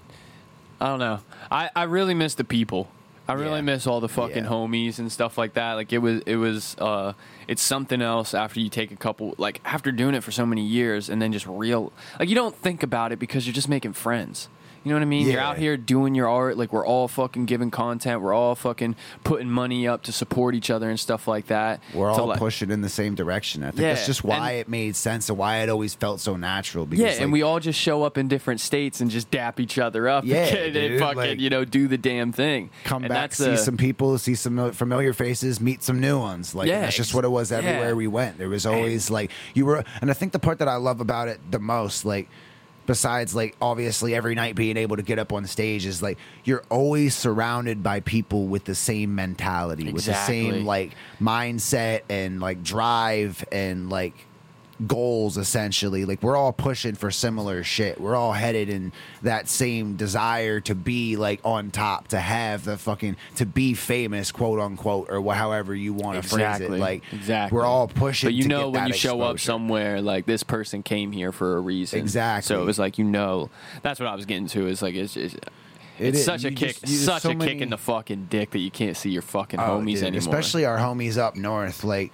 [0.81, 1.19] I don't know.
[1.51, 2.89] I I really miss the people.
[3.29, 3.63] I really Yeah.
[3.63, 4.51] miss all the fucking Yeah.
[4.51, 5.73] homies and stuff like that.
[5.73, 7.15] Like it was, it was, uh,
[7.49, 10.63] it's something else after you take a couple, like after doing it for so many
[10.65, 13.95] years and then just real, like you don't think about it because you're just making
[13.95, 14.49] friends.
[14.87, 15.27] You know what I mean?
[15.29, 16.57] You're out here doing your art.
[16.57, 18.21] Like we're all fucking giving content.
[18.21, 21.81] We're all fucking putting money up to support each other and stuff like that.
[21.93, 23.65] we're all like- pushing in the same direction.
[23.65, 26.21] I think Yeah, that's just why and- it made sense and why it always felt
[26.21, 26.87] so natural.
[26.87, 29.59] Because Yeah, like, and we all just show up in different states and just dap
[29.59, 32.71] each other up Yeah, and, and fucking, like- you know, do the damn thing.
[32.85, 36.55] come and back, see a- some people, see some familiar faces, meet some new ones.
[36.55, 37.93] Like Yeah, that's just what it was everywhere yeah.
[37.95, 38.39] we went.
[38.39, 41.27] There was always like you were, and I think the part that I love about
[41.27, 42.29] it the most, like
[42.87, 46.63] besides like obviously every night being able to get up on stage is like you're
[46.71, 52.63] always surrounded by people with the same mentality with the same like mindset and like
[52.63, 54.26] drive and like
[54.87, 59.97] goals essentially like we're all pushing for similar shit we're all headed in that same
[59.97, 65.09] desire to be like on top to have the fucking to be famous quote unquote
[65.09, 66.77] or wha- however you want to phrase Exactly.
[66.77, 67.57] it like exactly.
[67.57, 71.11] we're all pushing But you know when you show up somewhere, like this person came
[71.11, 71.99] here for a reason.
[72.01, 72.47] Exactly.
[72.55, 73.49] So it was like you know,
[73.83, 74.67] that's what I was getting to.
[74.67, 75.17] Is like it's.
[75.17, 75.43] it's It
[75.99, 76.25] it's is.
[76.27, 78.59] such a You kick, just- you- such so a kick in the fucking dick that
[78.59, 80.19] you can't see your fucking Oh, homies dude, anymore.
[80.19, 82.13] especially our homies up north like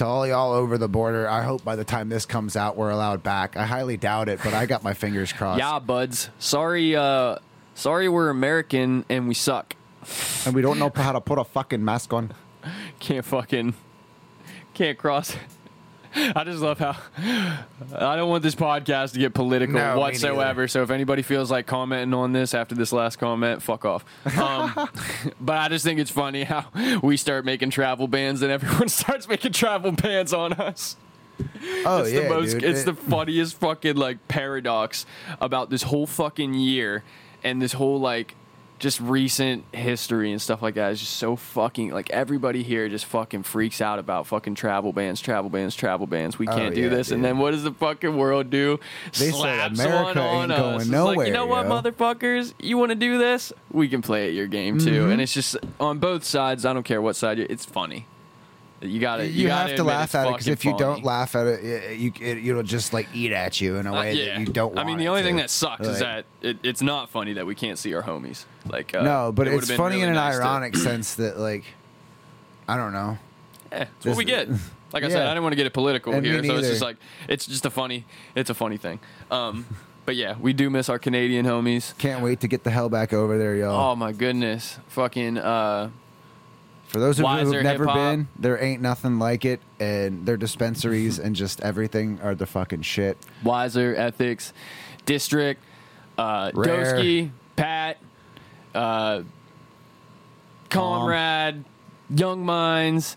[0.00, 2.88] to all y'all over the border i hope by the time this comes out we're
[2.88, 6.30] allowed back i highly doubt it but i got my fingers crossed yeah, buds.
[6.38, 7.36] Sorry, uh,
[7.74, 9.76] sorry, we're American and we suck.
[10.46, 12.32] and we don't know how to put a fucking mask on
[12.98, 13.74] Can't fucking,
[14.72, 15.36] can't cross.
[16.36, 16.96] I just love how
[17.96, 20.66] I don't want this podcast to get political No, whatsoever.
[20.68, 24.04] So if anybody feels like commenting on this after this last comment, fuck off.
[24.38, 24.72] Um,
[25.40, 26.66] but I just think it's funny how
[27.02, 30.96] we start making travel bans and everyone starts making travel bans on us.
[31.86, 32.64] oh it's yeah the most dude.
[32.64, 35.06] it's It- the funniest fucking like paradox
[35.40, 37.02] about this whole fucking year
[37.42, 38.34] and this whole like
[38.80, 43.04] just recent history and stuff like that is just so fucking like everybody here just
[43.04, 46.38] fucking freaks out about fucking travel bans, travel bans, travel bans.
[46.38, 48.80] We Oh, can't do yeah, this, and then what does the fucking world do?
[49.18, 50.58] They Slaps America on, ain't us.
[50.58, 51.70] going It's like, you nowhere, know what, yo.
[51.92, 52.54] motherfuckers?
[52.58, 53.52] You want to do this?
[53.70, 55.10] We can play at your game too, Mm-hmm.
[55.12, 56.64] and it's just on both sides.
[56.64, 57.38] I don't care what side.
[57.38, 58.06] It's funny.
[58.82, 61.36] You got to you, gotta have to laugh at it because if you don't laugh
[61.36, 64.24] at it, it you it, it'll just like eat at you in a Uh, way
[64.26, 64.78] that you don't.
[64.78, 65.26] I mean, the it only to.
[65.28, 68.46] thing that sucks is that it, it's not funny that we can't see our homies.
[68.66, 71.38] Like uh, no, but it would've funny really in an nice to- ironic sense that
[71.38, 71.64] like
[72.66, 73.18] I don't know.
[73.72, 74.48] Eh, it's what we get.
[74.92, 76.82] Like I said, I didn't want to get it political And here, so it's just
[76.82, 76.96] like
[77.28, 78.98] it's just a funny, it's a funny thing.
[79.30, 79.64] Um,
[80.04, 81.96] but yeah, we do miss our Canadian homies.
[81.98, 83.92] Can't wait to get the hell back over there, y'all.
[83.92, 85.90] Oh my goodness, fucking uh,
[86.90, 87.96] For those of you who've never hip-hop.
[87.96, 92.82] been, there ain't nothing like it, and their dispensaries and just everything are the fucking
[92.82, 93.16] shit.
[93.44, 94.52] Wiser Ethics,
[95.06, 95.62] District,
[96.18, 96.96] uh, Rare.
[96.96, 97.98] Doski, Pat,
[98.74, 99.22] uh,
[100.68, 101.64] Comrade,
[102.12, 103.16] Young Minds,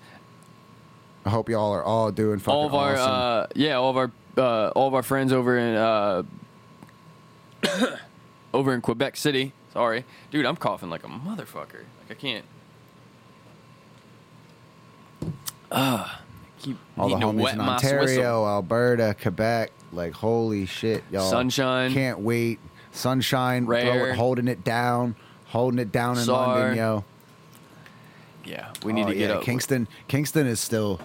[1.26, 3.11] I hope y'all are all doing fucking all of our awesome.
[3.11, 6.24] uh, yeah, all of our uh, all of our friends over in uh,
[8.53, 9.53] over in Quebec City.
[9.71, 11.86] Sorry, dude, I'm coughing like a motherfucker.
[11.99, 12.45] Like I can't.
[15.74, 16.21] Ah,
[16.59, 18.45] keep all the homies in Ontario.
[18.45, 19.71] Alberta, Quebec.
[19.91, 21.30] Like holy shit, y'all!
[21.30, 21.91] Sunshine.
[21.91, 22.59] can't wait.
[22.91, 24.09] Sunshine, Rare.
[24.09, 25.15] it, holding it down,
[25.47, 26.26] holding it down in.
[26.28, 27.03] London, yo.
[28.45, 29.43] Yeah, we need Oh, to get yeah, up.
[29.43, 29.88] Kingston.
[30.07, 30.99] Kingston is still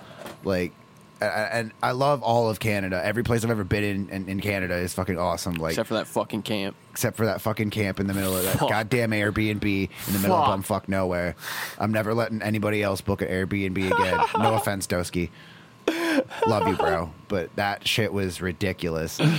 [0.44, 0.72] like,
[1.20, 3.00] and I love all of Canada.
[3.04, 5.54] Every place I've ever been in, in, in Canada is fucking awesome.
[5.54, 6.76] Like except for that fucking camp.
[6.92, 8.68] except for that fucking camp in the middle of that Fuck.
[8.70, 9.64] goddamn Airbnb
[10.06, 10.48] in the middle Fuck.
[10.48, 11.34] of bumfuck nowhere.
[11.78, 14.20] I'm never letting anybody else book an Airbnb again.
[14.42, 15.30] no offense, Doski.
[16.46, 19.18] Love you, bro, but that shit was ridiculous.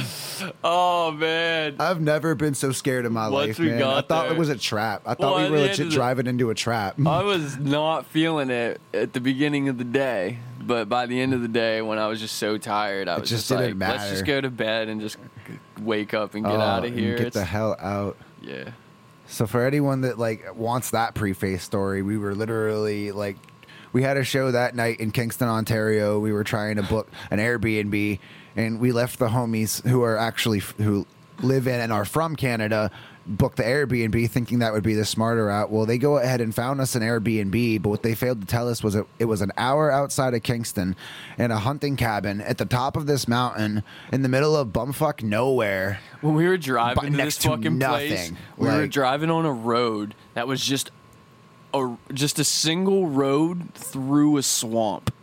[0.63, 1.75] Oh man.
[1.80, 3.82] I've never been so scared in my Once life, man.
[3.84, 5.01] I thought there- it was a trap.
[5.05, 6.95] I thought Well, we were legit of the- driving into a trap.
[7.05, 11.34] I was not feeling it at the beginning of the day, but by the end
[11.34, 13.80] of the day, when I was just so tired, I was just just, like, didn't
[13.80, 15.18] "Let's just go to bed and just
[15.82, 18.18] wake up and get Oh, out of here." Get It's- the hell out.
[18.41, 18.72] yeah,
[19.28, 23.38] So for anyone that like wants that preface story, we were literally like
[23.93, 26.20] we had a show that night in Kingston, Ontario.
[26.20, 28.20] We were trying to book an Airbnb,
[28.55, 31.05] and we left the homies who are actually who
[31.41, 32.91] live in and are from Canada
[33.30, 35.69] book the Airbnb thinking that would be the smarter route.
[35.71, 38.67] Well, they go ahead and found us an Airbnb, but what they failed to tell
[38.67, 40.95] us was it, it was an hour outside of Kingston
[41.38, 45.21] in a hunting cabin at the top of this mountain in the middle of bumfuck
[45.21, 45.99] nowhere.
[46.21, 48.38] When we were driving to next this to fucking place, nothing.
[48.57, 50.91] we were driving on a road that was just
[51.73, 55.13] a just a single road through a swamp.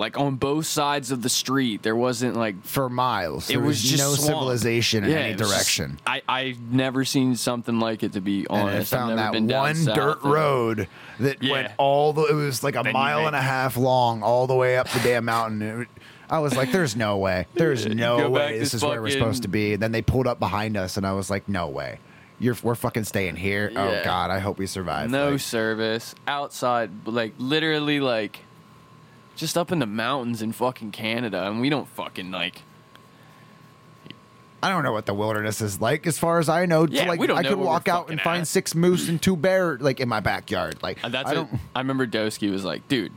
[0.00, 3.82] Like on both sides of the street, there wasn't like For miles, it there was,
[3.82, 4.20] just no swamp.
[4.28, 6.00] civilization in Yeah, any was just- direction.
[6.06, 8.92] I I've never seen something like it to be and honest.
[8.94, 10.88] I've found never that been down one dirt and- road
[11.20, 11.52] that Yeah.
[11.52, 12.22] went all the.
[12.22, 15.00] It was like a Then mile and a half long, all the way up the
[15.00, 15.60] damn mountain.
[15.82, 15.88] It-
[16.30, 17.46] I was like, "There's no way.
[17.54, 18.58] There's no way.
[18.58, 20.96] This to is where we're supposed to be." And then they pulled up behind us,
[20.96, 21.98] and I was like, "No way.
[22.38, 23.70] You're we're fucking staying here.
[23.76, 28.38] Oh God, I hope we survive." No Like, service outside, like literally like
[29.36, 32.62] just up in the mountains in fucking Canada, and we don't fucking like.
[34.62, 36.06] I don't know what the wilderness is like.
[36.06, 38.20] As far as I know, Yeah, like we don't I know could walk out and
[38.20, 40.82] find six moose and two bear like in my backyard.
[40.82, 41.50] Like And that's I don't.
[41.74, 43.10] I remember Dosky was like, dude,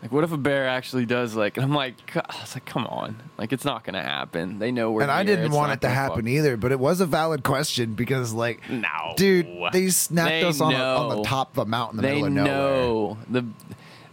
[0.00, 1.58] like what if a bear actually does like?
[1.58, 4.58] And I'm like, "C- I was like, come on, like it's not gonna happen.
[4.58, 5.02] They know where.
[5.02, 7.42] And I didn't it's want it to happen fuck- either, but it was a valid
[7.42, 11.58] question because, like, No, dude, they snapped They us on, a, on the top of
[11.58, 12.46] a mountain in the They middle of nowhere.
[12.54, 13.44] know the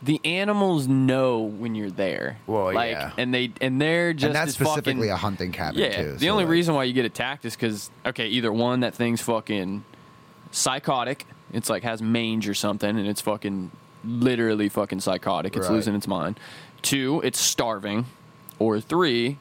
[0.03, 2.37] the animals know when you're there.
[2.47, 3.11] Well, like, yeah.
[3.17, 6.11] and they and they're just and that's specifically fucking, a hunting cabin Yeah, too.
[6.13, 8.93] the so, only like, reason why you get attacked is because okay, either one that
[8.95, 9.83] thing's fucking
[10.51, 11.25] psychotic.
[11.53, 13.71] It's like has mange or something, and it's fucking
[14.03, 15.55] literally fucking psychotic.
[15.55, 15.75] It's Right.
[15.75, 16.39] losing its mind.
[16.81, 18.05] Two, it's starving,
[18.59, 19.37] or three,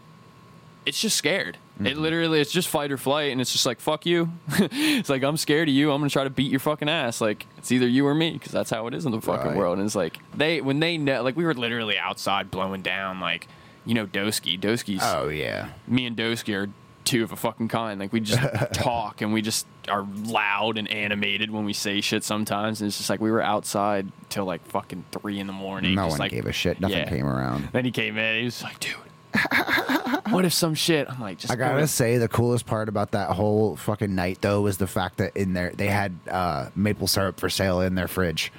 [0.87, 1.59] it's just scared.
[1.75, 1.87] Mm-hmm.
[1.87, 4.31] It literally, it's just fight or flight, and it's just like fuck you.
[4.49, 5.91] it's like I'm scared of you.
[5.91, 7.21] I'm gonna try to beat your fucking ass.
[7.21, 9.57] Like it's either you or me, because that's how it is in the fucking Right.
[9.57, 9.79] world.
[9.79, 13.49] And it's like they when they know, like we were literally outside blowing down, like
[13.85, 14.59] you know Dosky.
[14.59, 16.71] Dosky's Oh yeah, me and Dosky are
[17.05, 17.99] two of a fucking kind.
[18.01, 18.41] Like we just
[18.73, 22.81] talk and we just are loud and animated when we say shit sometimes.
[22.81, 25.97] And it's just like we were outside till like fucking three in the morning.
[25.97, 26.81] no one like, gave a shit.
[26.81, 27.09] Nothing yeah.
[27.09, 27.69] came around.
[27.73, 28.39] Then he came in.
[28.39, 28.95] He was like, dude.
[30.31, 31.09] What if some shit?
[31.11, 34.63] I'm like, just I gotta say, the coolest part about that whole fucking night though
[34.63, 38.09] was the fact that in there they had uh, maple syrup for sale in their
[38.09, 38.53] fridge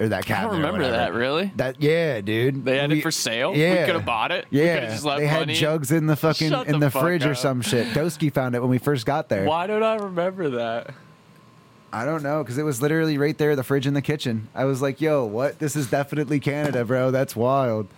[0.00, 0.48] or that I cabinet.
[0.52, 1.50] don't remember that really.
[1.56, 2.64] That yeah, dude.
[2.64, 3.54] They had We- it for sale.
[3.56, 4.46] Yeah, we could have bought it.
[4.50, 5.54] we Yeah, could have just left they had money.
[5.54, 7.88] jugs in the fucking Shut in the the, fridge or some shit.
[7.88, 9.44] Dosky found it when we first got there.
[9.44, 10.94] Why don't I remember that?
[11.90, 14.48] I don't know because it was literally right there, the fridge in the kitchen.
[14.54, 15.58] I was like, "Yo, what?
[15.58, 17.10] This is definitely Canada, bro.
[17.10, 17.88] That's wild.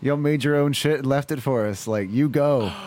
[0.00, 1.86] Yo made your own shit and left it for us.
[1.86, 2.72] Like, you go.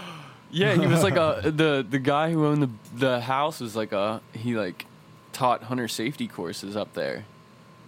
[0.53, 3.93] Yeah, he was like a the the guy who owned the the house was like
[3.93, 4.85] a he like
[5.31, 7.23] taught hunter safety courses up there.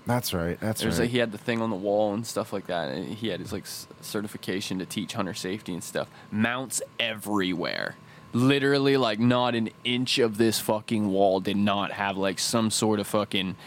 [0.05, 0.57] That's right.
[0.61, 1.03] That's There's right.
[1.03, 2.87] like he had the thing on the wall and stuff like that.
[2.87, 6.07] And he had his like s- certification to teach hunter safety and stuff.
[6.31, 7.95] Mounts everywhere.
[8.31, 13.01] Literally, like not an inch of this fucking wall did not have like some sort
[13.01, 13.57] of fucking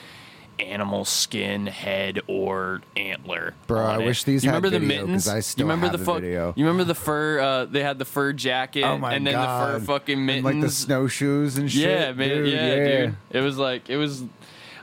[0.58, 3.54] animal skin, head, or antler.
[3.66, 4.06] Bro, on I it.
[4.06, 5.28] wish these you had remember the mittens?
[5.28, 6.54] I still you remember have the, the fuck- video.
[6.56, 7.40] You remember the fur?
[7.40, 9.74] Uh, they had the fur jacket, oh my and then god.
[9.74, 11.82] the fur fucking And, mittens, like the snowshoes and shit.
[11.82, 12.28] yeah, man.
[12.28, 12.74] dude, yeah,
[13.06, 13.16] dude.
[13.30, 14.24] It was like it was.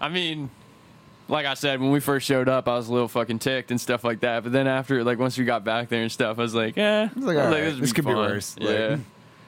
[0.01, 0.49] I mean,
[1.28, 3.80] like I said, when we first showed up, I was a little fucking ticked and
[3.80, 4.43] stuff like that.
[4.43, 7.07] But then after, like, once we got back there and stuff, I was like, eh.
[7.15, 8.17] was like, I all right, would this could be fun.
[8.17, 8.55] worse.
[8.59, 8.97] Like- Yeah.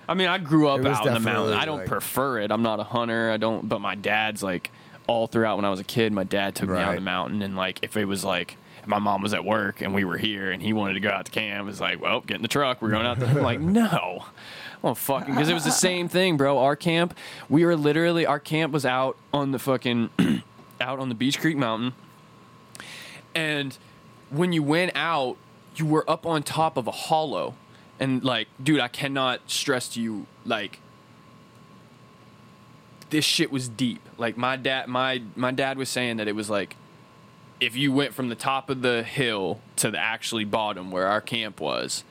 [0.08, 1.24] I mean, I grew up out in the mountain.
[1.24, 2.52] definitely, I don't like- prefer it.
[2.52, 3.32] I'm not a hunter.
[3.32, 3.68] I don't.
[3.68, 4.72] But my dad's like
[5.08, 6.12] all throughout when I was a kid.
[6.14, 6.96] My dad took me out Right.
[6.96, 8.58] the mountain, and like if it was like.
[8.82, 11.10] if My mom was at work and we were here, and he wanted to go
[11.10, 11.62] out to camp.
[11.62, 12.82] It was like, well, get in the truck.
[12.82, 13.20] We're going out.
[13.20, 13.30] there.
[13.30, 14.26] I'm like, no,
[14.82, 16.60] well, fucking, because it was the same thing, bro.
[16.60, 17.16] Our camp,
[17.50, 20.10] we were literally, our camp was out on the fucking,
[20.82, 21.94] out on the Beech Creek Mountain.
[23.34, 23.78] And
[24.30, 25.38] when you went out,
[25.76, 27.56] you were up on top of a hollow.
[28.00, 30.80] And like, dude, I cannot stress to you, like,
[33.10, 34.02] this shit was deep.
[34.18, 36.76] Like my dad, my my dad was saying that it was like,
[37.60, 41.22] if you went from the top of the hill to the actually bottom where our
[41.22, 42.04] camp was,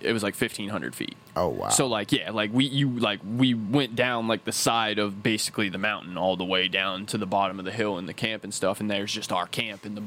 [0.00, 1.16] it was like fifteen hundred feet.
[1.36, 1.68] Oh wow.
[1.68, 5.68] So like yeah, like we you like we went down like the side of basically
[5.68, 8.44] the mountain all the way down to the bottom of the hill and the camp
[8.44, 10.02] and stuff, and there's just our camp and the.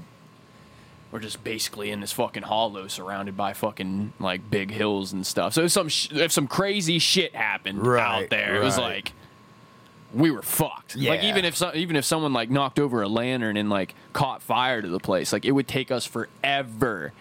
[1.11, 5.53] We're just basically in this fucking hollow, surrounded by fucking like big hills and stuff.
[5.53, 9.11] So if some sh- if some crazy shit happened Right, out there, it was like
[10.13, 10.95] we were fucked.
[10.95, 14.41] Like even if so, even if someone like knocked over a lantern and like caught
[14.41, 17.13] fire to the place, like it would take us forever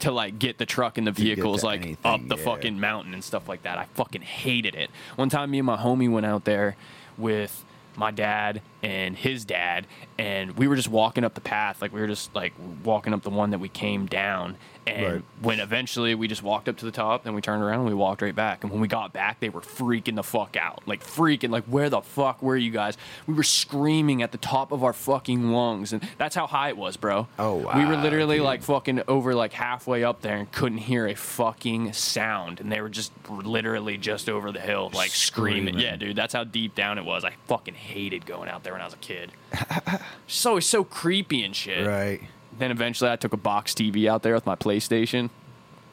[0.00, 2.44] to like get the truck and the vehicles like anything, up the yeah.
[2.44, 3.78] fucking mountain and stuff like that.
[3.78, 4.90] I fucking hated it.
[5.16, 6.76] One time, me and my homie went out there
[7.16, 7.64] with
[7.96, 9.86] my dad and his dad,
[10.18, 12.52] and we were just walking up the path, like we were just like
[12.84, 14.56] walking up the one that we came down.
[14.86, 15.22] And Right.
[15.42, 17.94] when eventually we just walked up to the top, then we turned around and we
[17.94, 18.64] walked right back.
[18.64, 20.80] And when we got back, they were freaking the fuck out.
[20.86, 22.96] Like freaking, like where the fuck were you guys?
[23.26, 26.78] We were screaming at the top of our fucking lungs, and that's how high it
[26.78, 27.28] was, bro.
[27.38, 28.46] Oh, We were literally dude.
[28.46, 32.80] like fucking over like halfway up there and couldn't hear a fucking sound, and they
[32.80, 35.74] were just literally just over the hill, like screaming.
[35.74, 35.78] Screaming.
[35.78, 37.22] Yeah, dude, that's how deep down it was.
[37.24, 39.32] I fucking hated going out there when I was a kid.
[39.52, 41.86] So it's always so creepy and shit.
[41.86, 42.22] Right.
[42.58, 45.30] Then eventually I took a box TV out there with my PlayStation.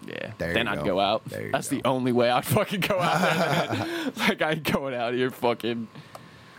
[0.05, 0.32] Yeah.
[0.38, 0.86] There then you I'd go.
[0.86, 1.25] go, out.
[1.25, 1.78] There you That's go.
[1.78, 4.11] the only way I'd fucking go out there.
[4.17, 5.88] like I ain't going out here fucking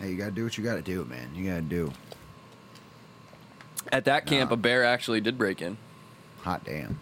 [0.00, 1.34] Hey, you gotta do what you gotta do, man.
[1.34, 1.92] You gotta do.
[3.90, 4.54] at that camp Nah.
[4.54, 5.76] a bear actually did break in.
[6.42, 7.00] Hot damn.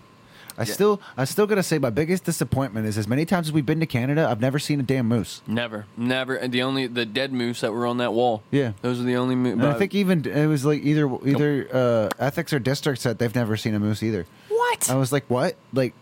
[0.58, 3.66] I still, I still gotta say, my biggest disappointment is as many times as we've
[3.66, 5.42] been to Canada, I've never seen a damn moose.
[5.46, 5.86] Never.
[5.96, 6.36] Never.
[6.36, 8.42] And the only the dead moose that were on that wall.
[8.50, 8.72] Yeah.
[8.82, 9.54] Those are the only moose.
[9.54, 13.34] And I think even it was like either either uh, ethics or district said they've
[13.34, 14.26] never seen a moose either.
[14.48, 14.90] What?
[14.90, 15.56] I was like, what?
[15.72, 15.94] Like,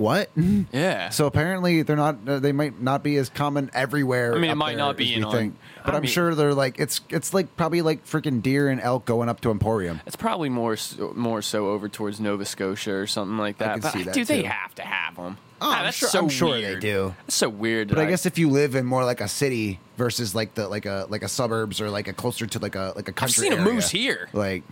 [0.00, 0.30] what?
[0.72, 1.10] yeah.
[1.10, 2.16] So apparently they're not.
[2.26, 4.34] Uh, they might not be as common everywhere.
[4.34, 5.56] I mean, it might not be we in think.
[5.84, 8.80] But I I'm mean- sure they're like it's it's like probably like freaking deer and
[8.80, 10.00] elk going up to Emporium.
[10.06, 13.72] It's probably more so, more so over towards Nova Scotia or something like that.
[13.74, 14.48] can but, see that, dude, they too.
[14.48, 15.36] have to have them.
[15.62, 17.14] Oh, I'm that's sure- so I'm sure they do.
[17.26, 17.88] That's so weird.
[17.88, 20.66] But that I guess if you live in more like a city versus like the
[20.66, 23.48] like a like a suburbs or like a closer to like a like a country.
[23.48, 23.64] I've country.
[23.66, 24.28] seen a moose here.
[24.32, 24.62] Like,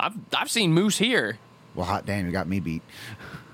[0.00, 1.38] I've I've seen moose here.
[1.76, 2.82] well, hot damn, you got me beat.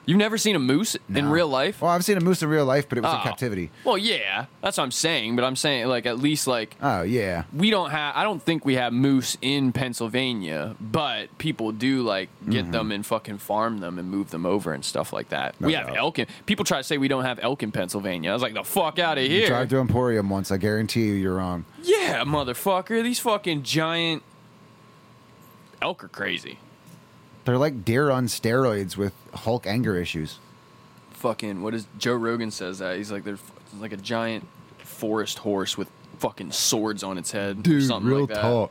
[0.06, 1.30] You've never seen a moose in No.
[1.30, 1.82] real life?
[1.82, 3.22] Well, I've seen a moose in real life, but it was in Oh.
[3.24, 3.70] captivity.
[3.84, 5.34] Well, yeah, that's what I'm saying.
[5.34, 8.14] But I'm saying like at least like Oh yeah, we don't have.
[8.16, 12.72] I don't think we have moose in Pennsylvania, but people do like get mm-hmm.
[12.72, 15.56] them and fucking farm them and move them over and stuff like that.
[15.60, 15.96] We have doubt.
[15.96, 16.26] elk in.
[16.46, 18.30] People try to say we don't have elk in Pennsylvania.
[18.30, 19.48] I was like, the fuck out of you here.
[19.48, 20.50] drive to Emporium once.
[20.50, 21.64] I guarantee you, you're wrong.
[21.82, 23.02] Yeah, motherfucker.
[23.02, 24.22] These fucking giant
[25.82, 26.58] elk are crazy.
[27.46, 30.38] They're like deer on steroids with Hulk anger issues.
[31.12, 34.46] Fucking what is Joe Rogan says that he's like they're f- like a giant
[34.78, 35.88] forest horse with
[36.18, 37.66] fucking swords on its head.
[37.66, 38.68] or something like that.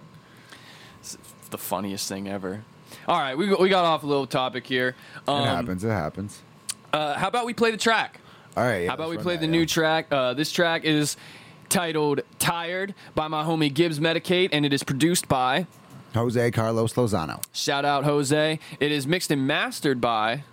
[0.99, 1.17] It's
[1.49, 2.63] the funniest thing ever.
[3.07, 4.95] All right, we we got off a little topic here.
[5.28, 5.84] Um, it happens.
[5.84, 6.41] It happens.
[6.93, 8.19] Uh, how about we play the track?
[8.55, 8.84] All right.
[8.84, 9.51] yeah, How about we play that, the yeah.
[9.51, 10.07] new track?
[10.11, 11.17] Uh, this track is
[11.69, 15.65] titled "Tired" by my homie Gibbs Medik8, and it is produced by
[16.16, 18.59] Jose Carlos Lozano, shout out Jose.
[18.80, 20.43] It is mixed and mastered by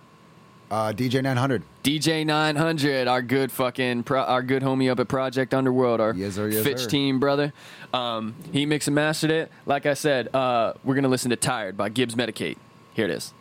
[0.71, 1.63] uh, DJ 900.
[1.85, 6.35] DJ 900, our good fucking pro, our good homie up at Project Underworld, our Yes,
[6.35, 6.89] sir, yes, Fitch sir.
[6.89, 7.53] team brother.
[7.93, 9.51] Um, he mixed and mastered it.
[9.67, 12.57] Like I said, uh, we're gonna listen to "Tired" by Gibbs Medik8.
[12.95, 13.33] Here it is.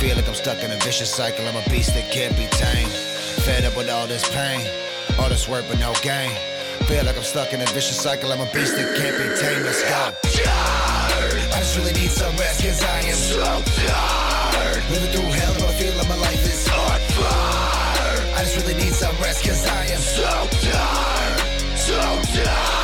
[0.00, 1.46] Feel like I'm stuck in a vicious cycle.
[1.46, 2.90] I'm a beast that can't be tamed.
[3.44, 4.64] Fed up with all this pain,
[5.18, 6.32] all this work with no gain.
[6.88, 8.32] Feel like I'm stuck in a vicious cycle.
[8.32, 9.60] I'm a beast that can't be tamed.
[9.60, 10.16] Let's go.
[11.52, 14.80] I just really need some rest, cause I am so tired.
[14.88, 18.40] Living through hell, but I feel like my life is on fire.
[18.40, 20.32] I just really need some rest, cause I am so
[20.64, 21.40] tired.
[21.76, 22.00] So
[22.40, 22.80] tired.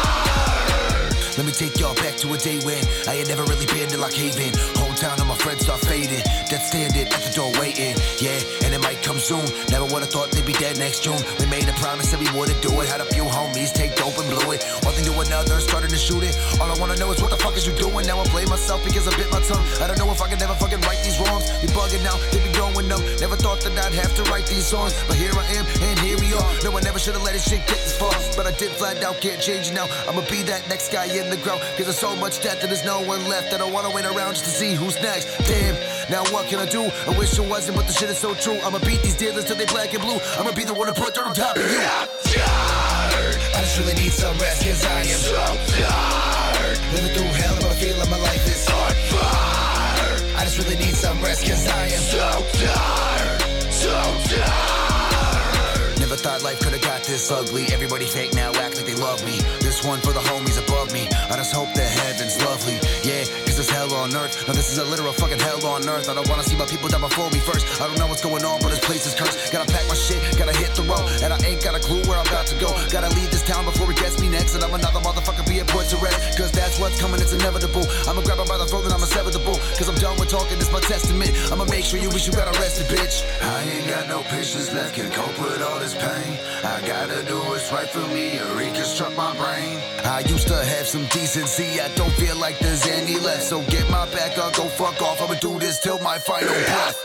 [1.38, 3.96] Let me take y'all back to a day when I had never really been to
[3.96, 4.52] Lock Haven.
[4.97, 6.24] Hometown and my friends start fading.
[6.49, 7.92] Dead standing at the door waiting.
[8.16, 9.44] Yeah, and it might come soon.
[9.68, 11.20] Never would have thought they'd be dead next June.
[11.36, 12.88] We made a promise that we wouldn't do it.
[12.88, 14.64] Had a few homies take dope and blew it.
[14.88, 16.32] One thing to another, started to shoot it.
[16.61, 18.07] All I wanna know is what the fuck is you doing?
[18.07, 19.64] Now I blame myself because I bit my tongue.
[19.84, 21.44] I don't know if I can never fucking right these wrongs.
[21.61, 23.05] Be bugging now, they be going numb.
[23.20, 24.97] Never thought that I'd have to write these songs.
[25.05, 26.49] But here I am, and here we are.
[26.64, 28.16] No, I never should have let this shit get this far.
[28.32, 29.92] But I did flat out, can't change it now.
[30.09, 31.61] I'ma be that next guy in the crowd.
[31.76, 33.53] Cause there's so much death and there's no one left.
[33.53, 35.26] I don't wanna wait around just to see who's next.
[35.47, 35.74] Damn,
[36.09, 36.82] now what can I do?
[37.07, 38.59] I wish it wasn't, but the shit is so true.
[38.62, 40.18] I'ma beat these dealers till they black and blue.
[40.39, 41.78] I'ma be the one to put dirt on top of you.
[41.82, 43.37] I'm tired.
[43.55, 45.43] I just really need some rest, cause I am so
[45.74, 46.78] tired.
[46.95, 50.39] Living through hell, but I feel like my life is on fire.
[50.39, 52.26] I just really need some rest, cause I am so
[52.62, 53.43] tired.
[53.74, 53.95] So
[54.30, 55.99] tired.
[55.99, 57.64] Never thought life could've got this ugly.
[57.72, 59.39] Everybody fake now, act like they love me.
[59.59, 61.09] This one for the homies above me.
[61.30, 62.78] I just hope that heaven's lovely.
[63.02, 64.46] Yeah, cause there's hell on earth.
[64.46, 66.08] Now this is a literal fucking hell on earth.
[66.08, 67.66] I don't wanna see my people die before me first.
[67.80, 69.52] I don't know what's going on, but this place is cursed.
[69.52, 72.18] Gotta pack my shit, gotta hit the road, and I ain't got a clue where
[72.18, 72.70] I'm about to go.
[72.94, 75.90] Gotta leave this town before it gets me next, and I'm another motherfucker being put
[75.90, 76.38] to rest.
[76.38, 77.84] Cause that's what's coming, it's inevitable.
[78.06, 79.58] I'ma grab her by the throat and I'ma sever the bull.
[79.74, 81.34] Cause I'm done with talking, it's my testament.
[81.50, 83.26] I'ma make sure you wish you got arrested, bitch.
[83.42, 86.38] I ain't got no patience left, can cope with all this pain.
[86.62, 89.82] I gotta do what's right for me or reconstruct my brain.
[90.04, 93.42] I used to have some decency, I don't feel like there's any left.
[93.42, 95.22] So get my back up, go fuck off.
[95.22, 96.96] I'ma do this till my final breath.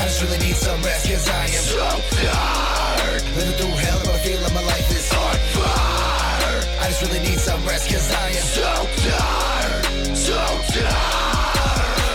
[0.00, 3.22] I just really need some rest, cause I am so tired.
[3.38, 6.60] Living through hell, but I feel like my life is on fire.
[6.82, 8.70] I just really need some rest, cause I am so
[9.06, 10.16] tired.
[10.16, 10.38] So
[10.74, 11.14] tired.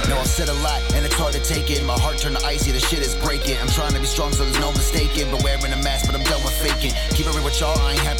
[0.09, 1.85] No, I've said a lot, and it's hard to take it.
[1.85, 3.57] My heart turned to icy, the shit is breaking.
[3.61, 5.29] I'm trying to be strong, so there's no mistaking.
[5.29, 6.93] But wearing a mask, but I'm done with faking.
[7.13, 8.18] Keep it real with y'all, I ain't happy.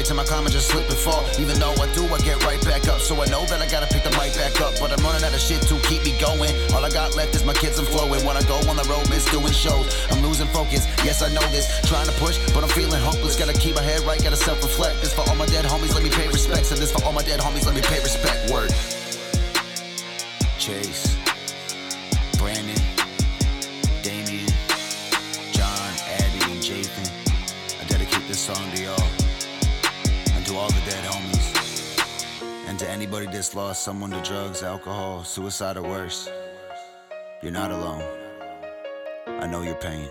[0.00, 1.28] Every time I I just slip and fall.
[1.36, 3.04] Even though I do, I get right back up.
[3.04, 4.72] So I know that I gotta pick the mic back up.
[4.80, 6.56] But I'm running out of shit to keep me going.
[6.72, 8.24] All I got left is my kids, I'm flowing.
[8.24, 9.92] When I go on the road, miss doing shows.
[10.08, 11.68] I'm losing focus, yes, I know this.
[11.84, 13.36] Trying to push, but I'm feeling hopeless.
[13.36, 15.02] Gotta keep my head right, gotta self reflect.
[15.02, 16.72] This for all my dead homies, let me pay respects.
[16.72, 18.48] And this for all my dead homies, let me pay respect.
[18.50, 18.72] Word.
[20.56, 21.12] Chase.
[22.40, 22.80] Brandon,
[32.80, 36.30] to anybody that's lost someone to drugs, alcohol, suicide, or worse.
[37.42, 38.02] You're not alone.
[39.26, 40.08] I know your pain.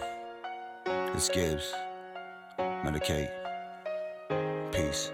[0.85, 1.73] It's Gibbs.
[2.59, 3.31] Medik8.
[4.71, 5.11] Peace.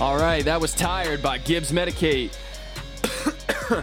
[0.00, 2.36] All right, that was Tired by Gibbs Medik8.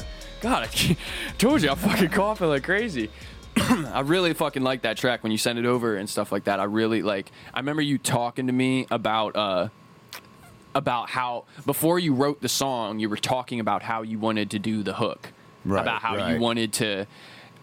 [0.45, 0.99] God, I can't-
[1.39, 3.09] told you I'm fucking coughing like crazy.
[3.57, 6.59] I really fucking like that track when you send it over and stuff like that.
[6.59, 7.31] I really like.
[7.53, 9.69] I remember you talking to me about uh
[10.75, 14.59] about how before you wrote the song, you were talking about how you wanted to
[14.59, 15.31] do the hook,
[15.63, 16.35] Right, about how right.
[16.35, 17.07] you wanted to.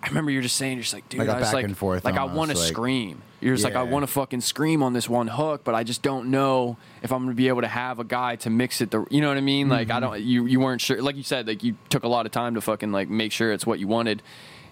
[0.02, 1.78] I remember you're just saying, you're just like, dude, Like I was back like, and
[1.78, 3.22] forth like I want to like- scream.
[3.40, 6.02] You're just like, I want to fucking scream on this one hook, but I just
[6.02, 8.92] don't know if I'm gonna be able to have a guy to mix it.
[8.92, 9.68] The you know what I mean?
[9.68, 9.96] Like Mm-hmm.
[9.96, 10.20] I don't.
[10.22, 11.02] You you weren't sure.
[11.02, 13.52] Like you said, like you took a lot of time to fucking like make sure
[13.52, 14.22] it's what you wanted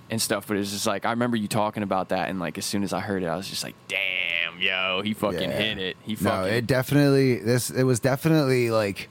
[0.09, 0.47] and stuff.
[0.47, 2.93] But it's just like I remember you talking about that, and like as soon as
[2.93, 5.59] I heard it, I was just like, damn, yo, he fucking Yeah.
[5.59, 5.97] hit it.
[6.05, 6.41] He fucking.
[6.43, 9.09] No, it definitely this it was definitely like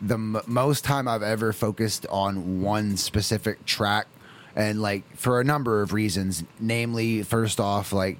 [0.00, 4.06] the m- most time I've ever focused on one specific track
[4.56, 8.18] and like for a number of reasons namely first off like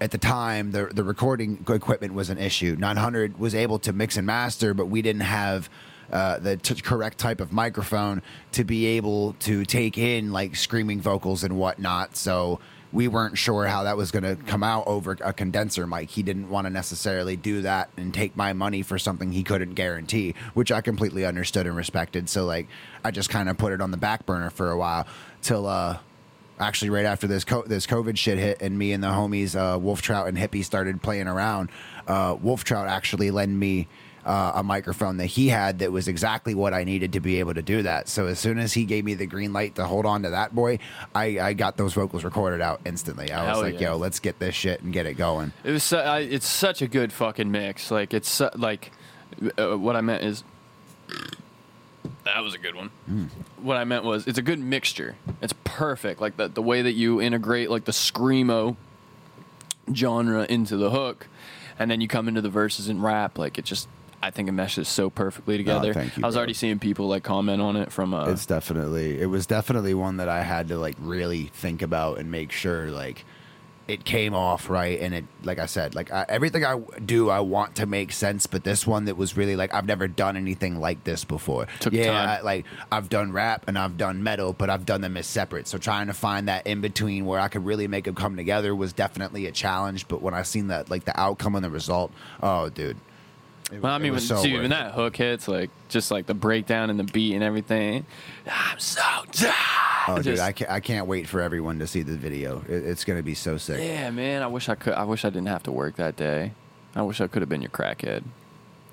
[0.00, 2.76] at the time the the recording equipment was an issue.
[2.78, 5.68] 900 was able to mix and master but we didn't have
[6.12, 8.20] uh, the t- correct type of microphone
[8.52, 12.16] to be able to take in like screaming vocals and whatnot.
[12.16, 12.58] So
[12.92, 16.10] we weren't sure how that was going to come out over a condenser mic.
[16.10, 19.74] He didn't want to necessarily do that and take my money for something he couldn't
[19.74, 22.28] guarantee, which I completely understood and respected.
[22.28, 22.68] So like
[23.04, 25.06] I just kind of put it on the back burner for a while
[25.42, 25.98] till uh
[26.58, 29.78] actually right after this co- this COVID shit hit and me and the homies uh,
[29.78, 31.70] Wolf Trout and Hippie started playing around.
[32.06, 33.88] Uh, Wolf Trout actually lent me
[34.24, 37.54] uh, a microphone that he had that was exactly what I needed to be able
[37.54, 38.08] to do that.
[38.08, 40.54] So as soon as he gave me the green light to hold on to that
[40.54, 40.78] boy,
[41.14, 43.32] I, I got those vocals recorded out instantly.
[43.32, 43.90] I was like, yeah.
[43.90, 45.82] "Yo, let's get this shit and get it going." It was.
[45.82, 47.90] Su- I, it's such a good fucking mix.
[47.90, 48.92] Like it's su- like
[49.58, 50.44] uh, what I meant is
[52.24, 52.90] that was a good one.
[53.62, 55.16] What I meant was it's a good mixture.
[55.40, 56.20] It's perfect.
[56.20, 58.76] Like the the way that you integrate like the screamo
[59.94, 61.26] genre into the hook,
[61.78, 63.38] and then you come into the verses and rap.
[63.38, 63.88] Like it just.
[64.22, 65.94] I think it meshes so perfectly together.
[65.94, 66.40] thank you, I was bro.
[66.40, 70.18] already seeing people like comment on it from uh, it's definitely it was definitely one
[70.18, 73.24] that I had to like really think about and make sure like
[73.88, 77.40] it came off right and it like I said like I, everything I do I
[77.40, 80.78] want to make sense but this one that was really like I've never done anything
[80.78, 82.28] like this before Took yeah time.
[82.28, 85.66] I, like I've done rap and I've done metal but I've done them as separate
[85.66, 88.76] so trying to find that in between where I could really make them come together
[88.76, 92.12] was definitely a challenge but when I seen that like the outcome and the result
[92.44, 92.98] oh dude
[93.72, 96.90] it, Well, I mean, when, so when that hook hits, like just like the breakdown
[96.90, 98.06] and the beat and everything,
[98.46, 99.00] I'm so
[99.32, 99.54] tired.
[100.08, 102.62] Oh, dude, I can't, I can't wait for everyone to see the video.
[102.68, 103.80] It, it's going to be so sick.
[103.80, 104.42] Yeah, man.
[104.42, 104.94] I wish I could.
[104.94, 106.52] I wish I didn't have to work that day.
[106.94, 108.24] I wish I could have been your crackhead.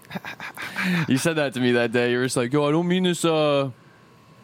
[1.08, 2.12] you said that to me that day.
[2.12, 3.26] You were just like, "Yo, I don't mean this.
[3.26, 3.72] Uh,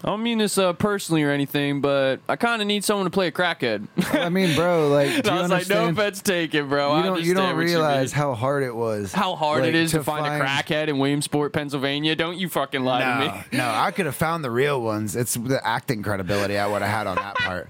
[0.03, 3.09] I don't mean this uh, personally or anything, but I kind of need someone to
[3.09, 6.67] play a crackhead." I mean, bro, like, do you I was like, "No offense taken,
[6.67, 6.97] bro.
[6.97, 8.19] You don't, you don't realize mean.
[8.19, 9.13] how hard it was.
[9.13, 12.17] how hard like, it is to, find, a crackhead in Williamsport, Pennsylvania.
[12.17, 15.15] Don't you fucking lie to me." no, I could have found the real ones.
[15.15, 17.69] It's the acting credibility I would have had on that part.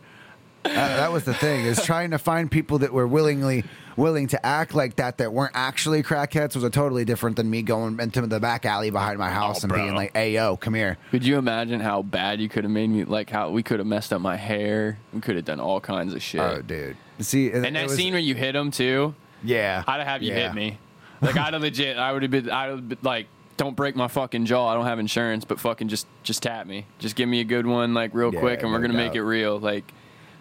[0.63, 3.65] That, that was the thing is trying to find people that were willingly
[3.95, 7.61] willing to act like that that weren't actually crackheads was a totally different than me
[7.61, 9.83] going into the back alley behind my house Oh, and bro.
[9.83, 12.89] being like, "Hey, yo, come here." Could you imagine how bad you could have made
[12.89, 13.03] me?
[13.03, 14.97] Like how we could have messed up my hair.
[15.13, 16.41] We could have done all kinds of shit.
[16.41, 16.97] Oh, dude.
[17.19, 19.13] See, and that scene where you hit him too,
[19.43, 20.47] yeah, I'd have had you yeah.
[20.47, 20.77] hit me.
[21.21, 21.97] Like I'd have legit.
[21.97, 22.49] I would have been.
[22.49, 24.67] I would like, don't break my fucking jaw.
[24.67, 26.85] I don't have insurance, but fucking just just tap me.
[26.99, 29.23] Just give me a good one, like real Yeah, quick, and we're gonna make it
[29.23, 29.93] real, like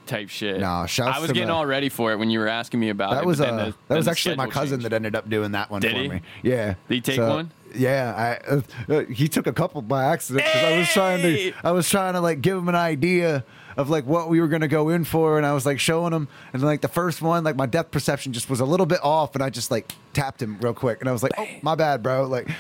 [0.06, 0.60] type shit.
[0.60, 2.80] Nah, shouts I was to getting the- all ready for it when you were asking
[2.80, 3.14] me about it.
[3.16, 4.84] That but was then uh, the- that then was the actually my schedule cousin changed.
[4.86, 6.08] that ended up doing that one Did for he?
[6.08, 6.20] me.
[6.42, 6.74] Yeah.
[6.88, 7.50] Did he take one?
[7.74, 11.50] Yeah, I, uh, uh, he took a couple by accident because I was trying Hey!
[11.52, 13.44] to I was trying to like give him an idea
[13.78, 16.28] of like what we were gonna go in for, and I was like showing him,
[16.52, 19.34] and like the first one, like my depth perception just was a little bit off,
[19.34, 22.02] and I just like tapped him real quick, and I was like, oh my bad,
[22.02, 22.50] bro, like,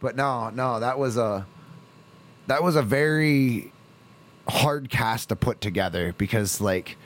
[0.00, 1.46] but no, no, that was a
[2.48, 3.72] that was a very
[4.48, 6.96] hard cast to put together because like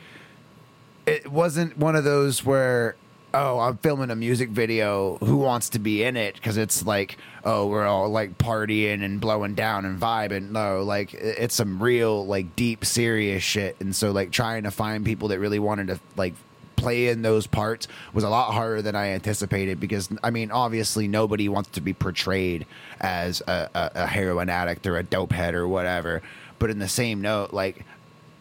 [1.07, 2.95] it wasn't one of those where
[3.35, 6.35] oh i'm filming a music video who wants to be in it?
[6.35, 10.51] Because it's like oh we're all like partying and blowing down and vibing.
[10.51, 13.77] No like it's some real like deep serious shit.
[13.81, 16.35] And so like trying to find people that really wanted to like
[16.77, 21.07] play in those parts was a lot harder than i anticipated because i mean obviously
[21.07, 22.67] nobody wants to be portrayed
[23.01, 26.23] as a, a, a heroin addict or a dope head or whatever
[26.63, 27.85] but in the same note like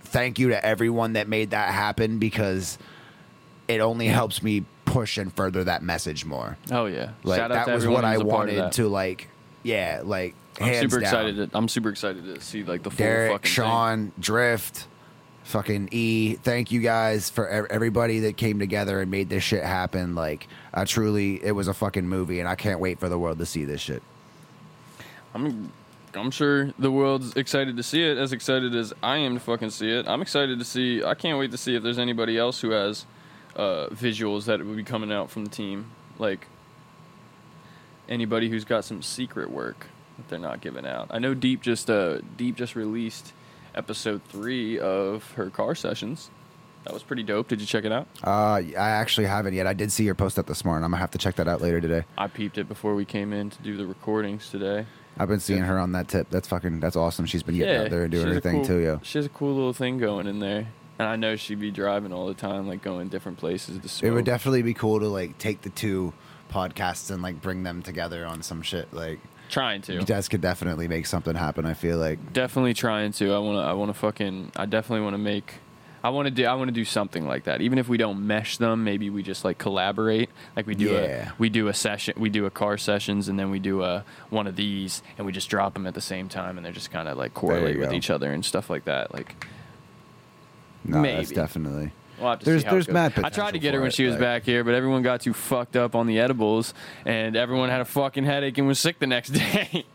[0.03, 2.77] thank you to everyone that made that happen because
[3.67, 6.57] it only helps me push and further that message more.
[6.71, 8.71] Oh yeah, Like Shout out that to was what I who's a part of wanted
[8.73, 9.27] to like.
[9.63, 11.03] Yeah, like I'm hands super down.
[11.03, 11.51] excited.
[11.51, 13.51] To, I'm super excited to see like the full Derek, fucking thing.
[13.53, 14.87] Sean, Drift,
[15.45, 16.35] fucking E.
[16.35, 20.13] Thank you guys for everybody that came together and made this shit happen.
[20.13, 23.39] Like, I truly, it was a fucking movie, and I can't wait for the world
[23.39, 24.03] to see this shit.
[25.33, 25.71] I'm
[26.13, 29.69] I'm sure the world's excited to see it, as excited as I am to fucking
[29.69, 30.07] see it.
[30.07, 31.03] I'm excited to see.
[31.03, 33.05] I can't wait to see if there's anybody else who has
[33.55, 36.47] uh, visuals that will be coming out from the team, like
[38.09, 39.87] anybody who's got some secret work
[40.17, 41.07] that they're not giving out.
[41.11, 43.33] I know Deep just uh, Deep just released
[43.73, 46.29] episode three of her car sessions.
[46.83, 47.47] That was pretty dope.
[47.47, 48.07] Did you check it out?
[48.23, 49.67] Uh, I actually haven't yet.
[49.67, 50.83] I did see your post up this morning.
[50.83, 52.03] I'm gonna have to check that out later today.
[52.17, 54.87] I peeped it before we came in to do the recordings today.
[55.17, 56.29] I've been seeing her on that tip.
[56.29, 56.79] That's fucking.
[56.79, 57.25] That's awesome.
[57.25, 58.99] She's been getting out there and doing her a thing cool- too, yo.
[59.03, 60.67] She has a cool little thing going in there,
[60.99, 64.07] and I know she'd be driving all the time, like going different places to smoke.
[64.09, 66.13] It would definitely be cool to like take the two
[66.51, 68.91] podcasts and like bring them together on some shit.
[68.93, 71.65] Like trying to, you guys could definitely make something happen.
[71.65, 72.33] I feel like.
[72.33, 73.33] definitely trying to.
[73.33, 73.61] I want to.
[73.61, 74.53] I want to fucking.
[74.55, 75.55] I definitely want to make.
[76.03, 76.45] I want to do.
[76.45, 77.61] I want to do something like that.
[77.61, 80.29] Even if we don't mesh them, maybe we just like collaborate.
[80.55, 81.29] Like we do Yeah.
[81.29, 82.15] a we do a session.
[82.17, 85.31] We do a car sessions, and then we do a one of these, and we
[85.31, 87.91] just drop them at the same time, and they're just kind of like correlate with
[87.91, 87.95] go.
[87.95, 89.13] each other and stuff like that.
[89.13, 89.45] Like
[90.83, 91.35] No, that's Maybe.
[91.35, 91.91] definitely.
[92.19, 94.13] We'll have to There's- there's mad I tried to get her when it, she was
[94.13, 96.73] like- back here, but everyone got too fucked up on the edibles,
[97.05, 99.85] and everyone had a fucking headache and was sick the next day.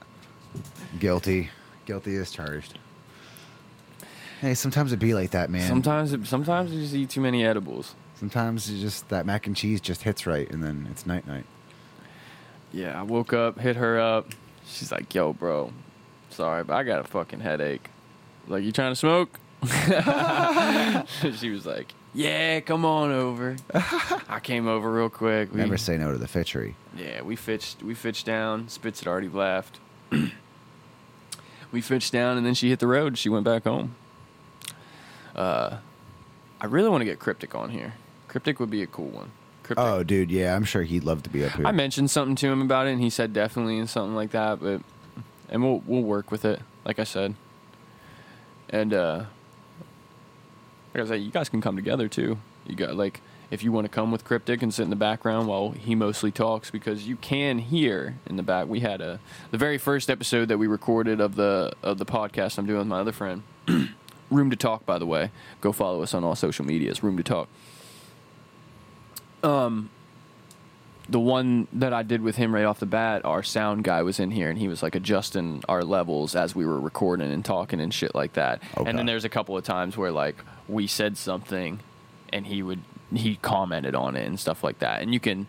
[0.99, 1.51] Guilty.
[1.85, 2.79] Guilty is charged.
[4.41, 5.66] Hey, sometimes it be like that, man.
[5.66, 7.95] sometimes, it- sometimes you just eat too many edibles.
[8.16, 11.45] Sometimes you just that mac and cheese just hits right, and then it's night night.
[12.72, 14.28] Yeah, I woke up, hit her up.
[14.66, 15.72] She's like, "Yo, bro,
[16.30, 17.89] sorry, but I got a fucking headache."
[18.49, 19.39] Like, you trying to smoke?
[21.39, 25.53] she was like, "Yeah, come on over." I came over real quick.
[25.53, 26.74] We, Never say no to the fitchery.
[26.97, 28.68] Yeah, we fitched we fitched down.
[28.68, 29.78] Spitz had already left.
[31.72, 33.18] we fitched down, and then she hit the road.
[33.18, 33.95] She went back home.
[35.37, 35.76] Uh,
[36.61, 37.93] I really want to get Cryptic on here.
[38.26, 39.30] Cryptic would be a cool one.
[39.62, 39.84] Cryptic.
[39.84, 41.66] Oh, dude, yeah, I'm sure he'd love to be up here.
[41.66, 44.61] I mentioned something to him about it, and he said definitely and something like that.
[44.61, 44.80] But
[45.49, 47.34] and we'll we'll work with it, like I said.
[48.70, 49.24] And uh,
[50.95, 52.39] like I said, you guys can come together too.
[52.66, 53.20] You got like
[53.51, 56.31] if you want to come with Cryptic and sit in the background while he mostly
[56.31, 58.66] talks, because you can hear in the back.
[58.66, 59.20] We had a
[59.51, 62.89] the very first episode that we recorded of the of the podcast I'm doing with
[62.89, 63.43] my other friend.
[64.31, 65.31] Room to Talk, by the way.
[65.61, 67.03] Go follow us on all social medias.
[67.03, 67.48] Room to Talk.
[69.43, 69.90] Um,
[71.09, 74.19] the one that I did with him right off the bat, our sound guy was
[74.19, 77.81] in here and he was like adjusting our levels as we were recording and talking
[77.81, 78.62] and shit like that.
[78.77, 78.89] Okay.
[78.89, 80.36] And then there's a couple of times where like
[80.69, 81.81] we said something
[82.32, 82.81] and he would
[83.15, 85.03] he commented on it and stuff like that.
[85.03, 85.47] And you can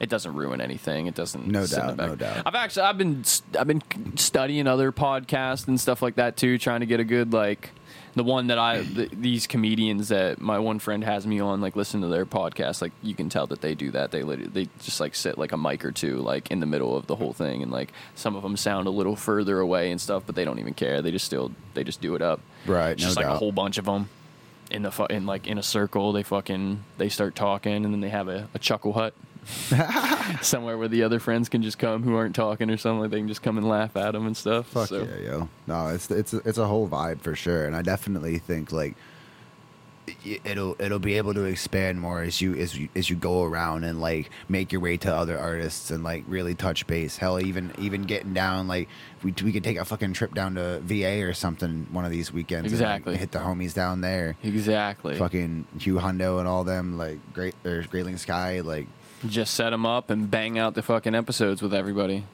[0.00, 1.06] it doesn't ruin anything.
[1.06, 2.42] It doesn't No sit in the doubt, no doubt.
[2.44, 3.24] I've actually I've been
[3.58, 3.82] I've been
[4.16, 7.70] studying other podcasts and stuff like that too, trying to get a good like
[8.14, 11.76] the one that I the, these comedians that my one friend has me on like
[11.76, 14.10] listen to their podcast like you can tell that they do that.
[14.10, 17.06] They they just like sit like a mic or two like in the middle of
[17.06, 20.24] the whole thing and like some of them sound a little further away and stuff
[20.26, 21.02] but they don't even care.
[21.02, 22.40] They just still they just do it up.
[22.66, 24.08] Right, It's no just like a whole bunch of them
[24.70, 26.12] in the fu- in like in a circle.
[26.12, 29.14] They fucking they start talking, and then they have a, a chuckle hut
[30.42, 33.00] somewhere where the other friends can just come who aren't talking or something.
[33.00, 34.66] Like they can just come and laugh at them and stuff.
[34.68, 35.48] Fuck so, yeah, yo.
[35.66, 38.96] No, it's it's it's a whole vibe for sure, and I definitely think like
[40.44, 43.84] it'll it'll be able to expand more as you as you as you go around
[43.84, 47.16] and like make your way to other artists and like really touch base.
[47.16, 48.88] Hell, even even getting down like
[49.22, 52.32] we we could take a fucking trip down to VA or something one of these
[52.32, 52.72] weekends.
[52.72, 53.16] like, Exactly.
[53.16, 54.36] hit the homies down there.
[54.42, 55.16] Exactly.
[55.16, 58.86] Fucking Hugh Hundo and all them like great or Grayling Sky like
[59.28, 62.24] just set them up and bang out the fucking episodes with everybody.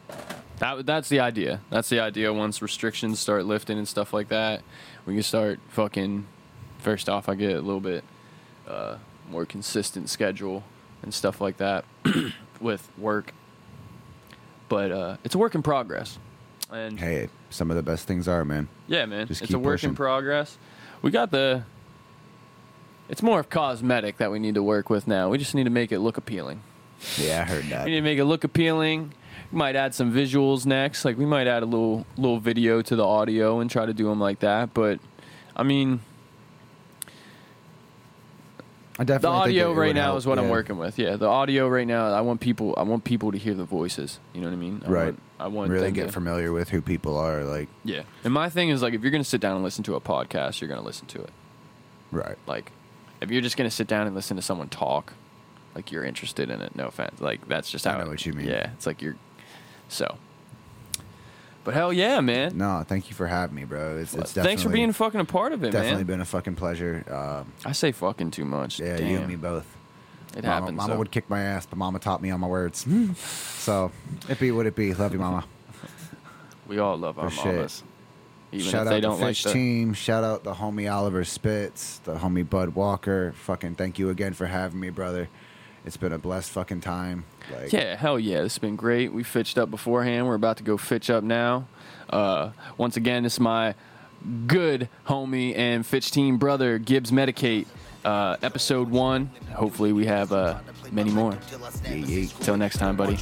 [0.58, 1.60] That that's the idea.
[1.70, 2.32] That's the idea.
[2.32, 4.62] Once restrictions start lifting and stuff like that,
[5.04, 6.26] we can start fucking.
[6.78, 8.04] First off, I get a little bit
[8.68, 8.96] uh,
[9.28, 10.62] more consistent schedule
[11.02, 11.84] and stuff like that
[12.60, 13.32] with work.
[14.68, 16.18] But uh, it's a work in progress,
[16.70, 18.68] and hey, some of the best things are man.
[18.86, 20.58] yeah, man, Just it's a work in progress.
[21.02, 21.64] We got the.
[23.08, 25.28] It's more of cosmetic that we need to work with now.
[25.28, 26.60] We just need to make it look appealing.
[27.18, 27.84] Yeah, I heard that.
[27.84, 29.12] We need to make it look appealing.
[29.52, 31.04] We might add some visuals next.
[31.04, 34.06] Like we might add a little little video to the audio and try to do
[34.08, 34.74] them like that.
[34.74, 34.98] But
[35.54, 36.00] I mean,
[38.98, 40.50] I the definitely think audio it would right now help, is what I'm yeah.
[40.52, 40.98] working with.
[40.98, 42.06] Yeah, the audio right now.
[42.12, 42.74] I want people.
[42.78, 44.18] I want people to hear the voices.
[44.32, 44.82] You know what I mean?
[44.86, 45.04] I Right.
[45.04, 48.02] Want, I want really them get to- familiar with who people are like Yeah.
[48.24, 50.60] And my thing is like, if you're gonna sit down and listen to a podcast,
[50.62, 51.30] you're gonna listen to it.
[52.10, 52.36] right.
[52.46, 52.72] Like,
[53.20, 55.12] if you're just gonna sit down and listen to someone talk,
[55.76, 56.74] like you're interested in it.
[56.74, 57.20] No offense.
[57.20, 57.98] Like that's just how.
[57.98, 58.48] I know what you mean.
[58.48, 58.70] Yeah.
[58.72, 59.16] It's like you're.
[59.88, 60.16] So.
[61.64, 62.56] But hell yeah, man.
[62.56, 63.98] No, thank you for having me, bro.
[63.98, 65.90] It's, it's definitely Thanks for being fucking a part of it, definitely man.
[65.90, 67.04] Definitely been a fucking pleasure.
[67.10, 68.78] Um, I say fucking too much.
[68.78, 69.08] yeah, Damn.
[69.08, 69.66] you and me both.
[70.36, 70.76] It mama, happens.
[70.76, 70.98] Mama so.
[70.98, 72.86] would kick my ass, but Mama taught me on my words.
[73.58, 73.90] so
[74.28, 74.94] it be what it be.
[74.94, 75.44] Love you, Mama.
[76.68, 77.84] We all love our For mamas.
[78.50, 79.94] Even Shout if out they the don't like fish the, team.
[79.94, 83.32] Shout out the homie Oliver Spitz, the homie Bud Walker.
[83.44, 85.28] Fucking thank you again for having me, brother.
[85.86, 87.24] It's been a blessed fucking time.
[87.52, 88.38] Like, Yeah, hell yeah.
[88.38, 89.12] Has been great.
[89.12, 90.26] We fitched up beforehand.
[90.26, 91.68] We're about to go fitch up now.
[92.10, 93.74] Uh, once again, is my
[94.48, 97.66] good homie and Fitch team brother, Gibbs Medik8.
[98.04, 99.30] Uh, episode one.
[99.52, 100.58] Hopefully, we have uh,
[100.92, 101.36] many more.
[101.84, 102.28] Yeah, yeah.
[102.40, 103.18] Till next time, buddy.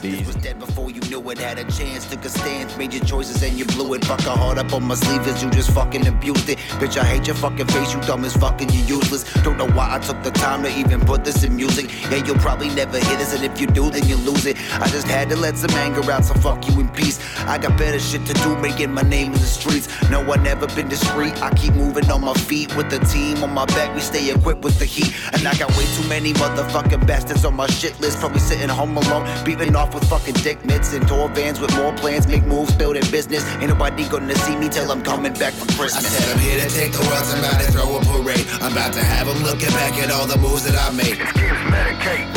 [0.00, 1.38] These was dead before you knew it.
[1.38, 4.04] Had a chance, took a stance, made your choices and you blew it.
[4.04, 6.58] Fuck a heart up on my sleeve as you just fucking abused it.
[6.80, 9.24] Bitch, I hate your fucking face, you dumb as fucking, you useless.
[9.42, 11.90] Don't know why I took the time to even put this in music.
[12.10, 14.56] Yeah, you'll probably never hear this, and if you do, then you lose it.
[14.80, 17.18] I just had to let some anger out, so fuck you in peace.
[17.46, 19.88] I got better shit to do, making my name in the streets.
[20.10, 21.40] No, I never been discreet.
[21.42, 23.94] I keep moving on my feet with the team on my back.
[23.94, 26.32] We stay equipped with the heat, and I got way too many
[26.70, 28.18] motherfucking bastards on my shit list.
[28.18, 31.92] Probably sitting home alone, beating off with fucking dick mitts and tour vans with more
[31.94, 33.44] plans, make moves, building business.
[33.60, 36.06] Ain't nobody gonna see me till I'm coming back for Christmas.
[36.06, 37.26] I said I'm here to take the world,
[37.60, 38.46] to throw a parade.
[38.62, 41.18] I'm about to have them looking back at all the moves that I made.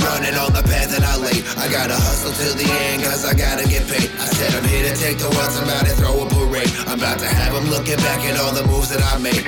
[0.03, 1.43] Running on the path that I laid.
[1.57, 4.09] I gotta hustle till the end, cause I gotta get paid.
[4.19, 6.69] I said I'm here to take the world, to throw a parade.
[6.87, 9.45] I'm about to have them looking back at all the moves that I made.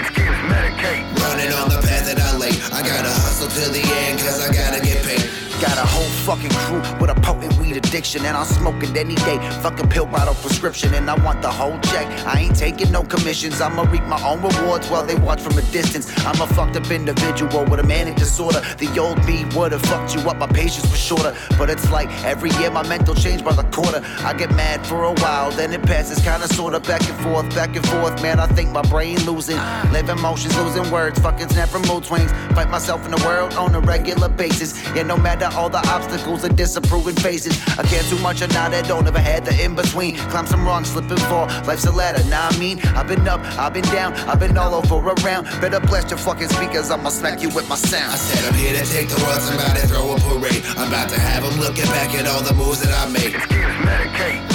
[1.25, 2.55] Running on the path that I laid.
[2.71, 5.44] I gotta hustle till the end, cause I gotta get paid.
[5.61, 9.15] Got a whole fucking crew with a potent weed addiction, and I'll smoke it any
[9.15, 9.38] day.
[9.61, 12.07] Fucking pill bottle prescription, and I want the whole check.
[12.26, 15.61] I ain't taking no commissions, I'ma reap my own rewards while they watch from a
[15.72, 16.11] distance.
[16.26, 18.61] I'm a fucked up individual with a manic disorder.
[18.77, 21.34] The old me would've fucked you up, my patience was shorter.
[21.57, 24.02] But it's like every year my mental change by the quarter.
[24.19, 27.76] I get mad for a while, then it passes kinda sorta back and forth, back
[27.76, 28.22] and forth.
[28.22, 29.60] Man, I think my brain losing.
[29.91, 32.32] living emotions, losing words, fucking snap from mood swings.
[32.53, 34.76] Fight myself in the world on a regular basis.
[34.94, 37.55] Yeah, no matter all the obstacles and disapproving faces.
[37.77, 40.15] I care too much or not, I don't ever had the in between.
[40.31, 41.47] Climb some rungs, slip and fall.
[41.67, 42.80] Life's a ladder, nah, I mean.
[42.95, 45.45] I've been up, I've been down, I've been all over around.
[45.61, 48.11] Better blast your fucking speakers, I'ma smack you with my sound.
[48.11, 50.63] I said I'm here to take the world, I'm about to throw a parade.
[50.77, 53.35] I'm about to have them looking back at all the moves that I made.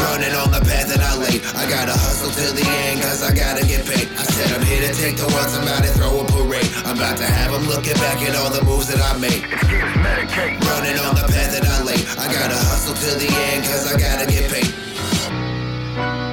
[0.01, 1.45] Running on the path that I laid.
[1.55, 4.09] I gotta hustle till the end, cause I gotta get paid.
[4.17, 6.67] I said I'm here to take the world, I'm about to throw a parade.
[6.89, 9.45] I'm about to have them looking back at all the moves that I made.
[10.67, 12.01] Running and on the path that I lay.
[12.19, 16.30] I gotta hustle to the end, cause I gotta get paid.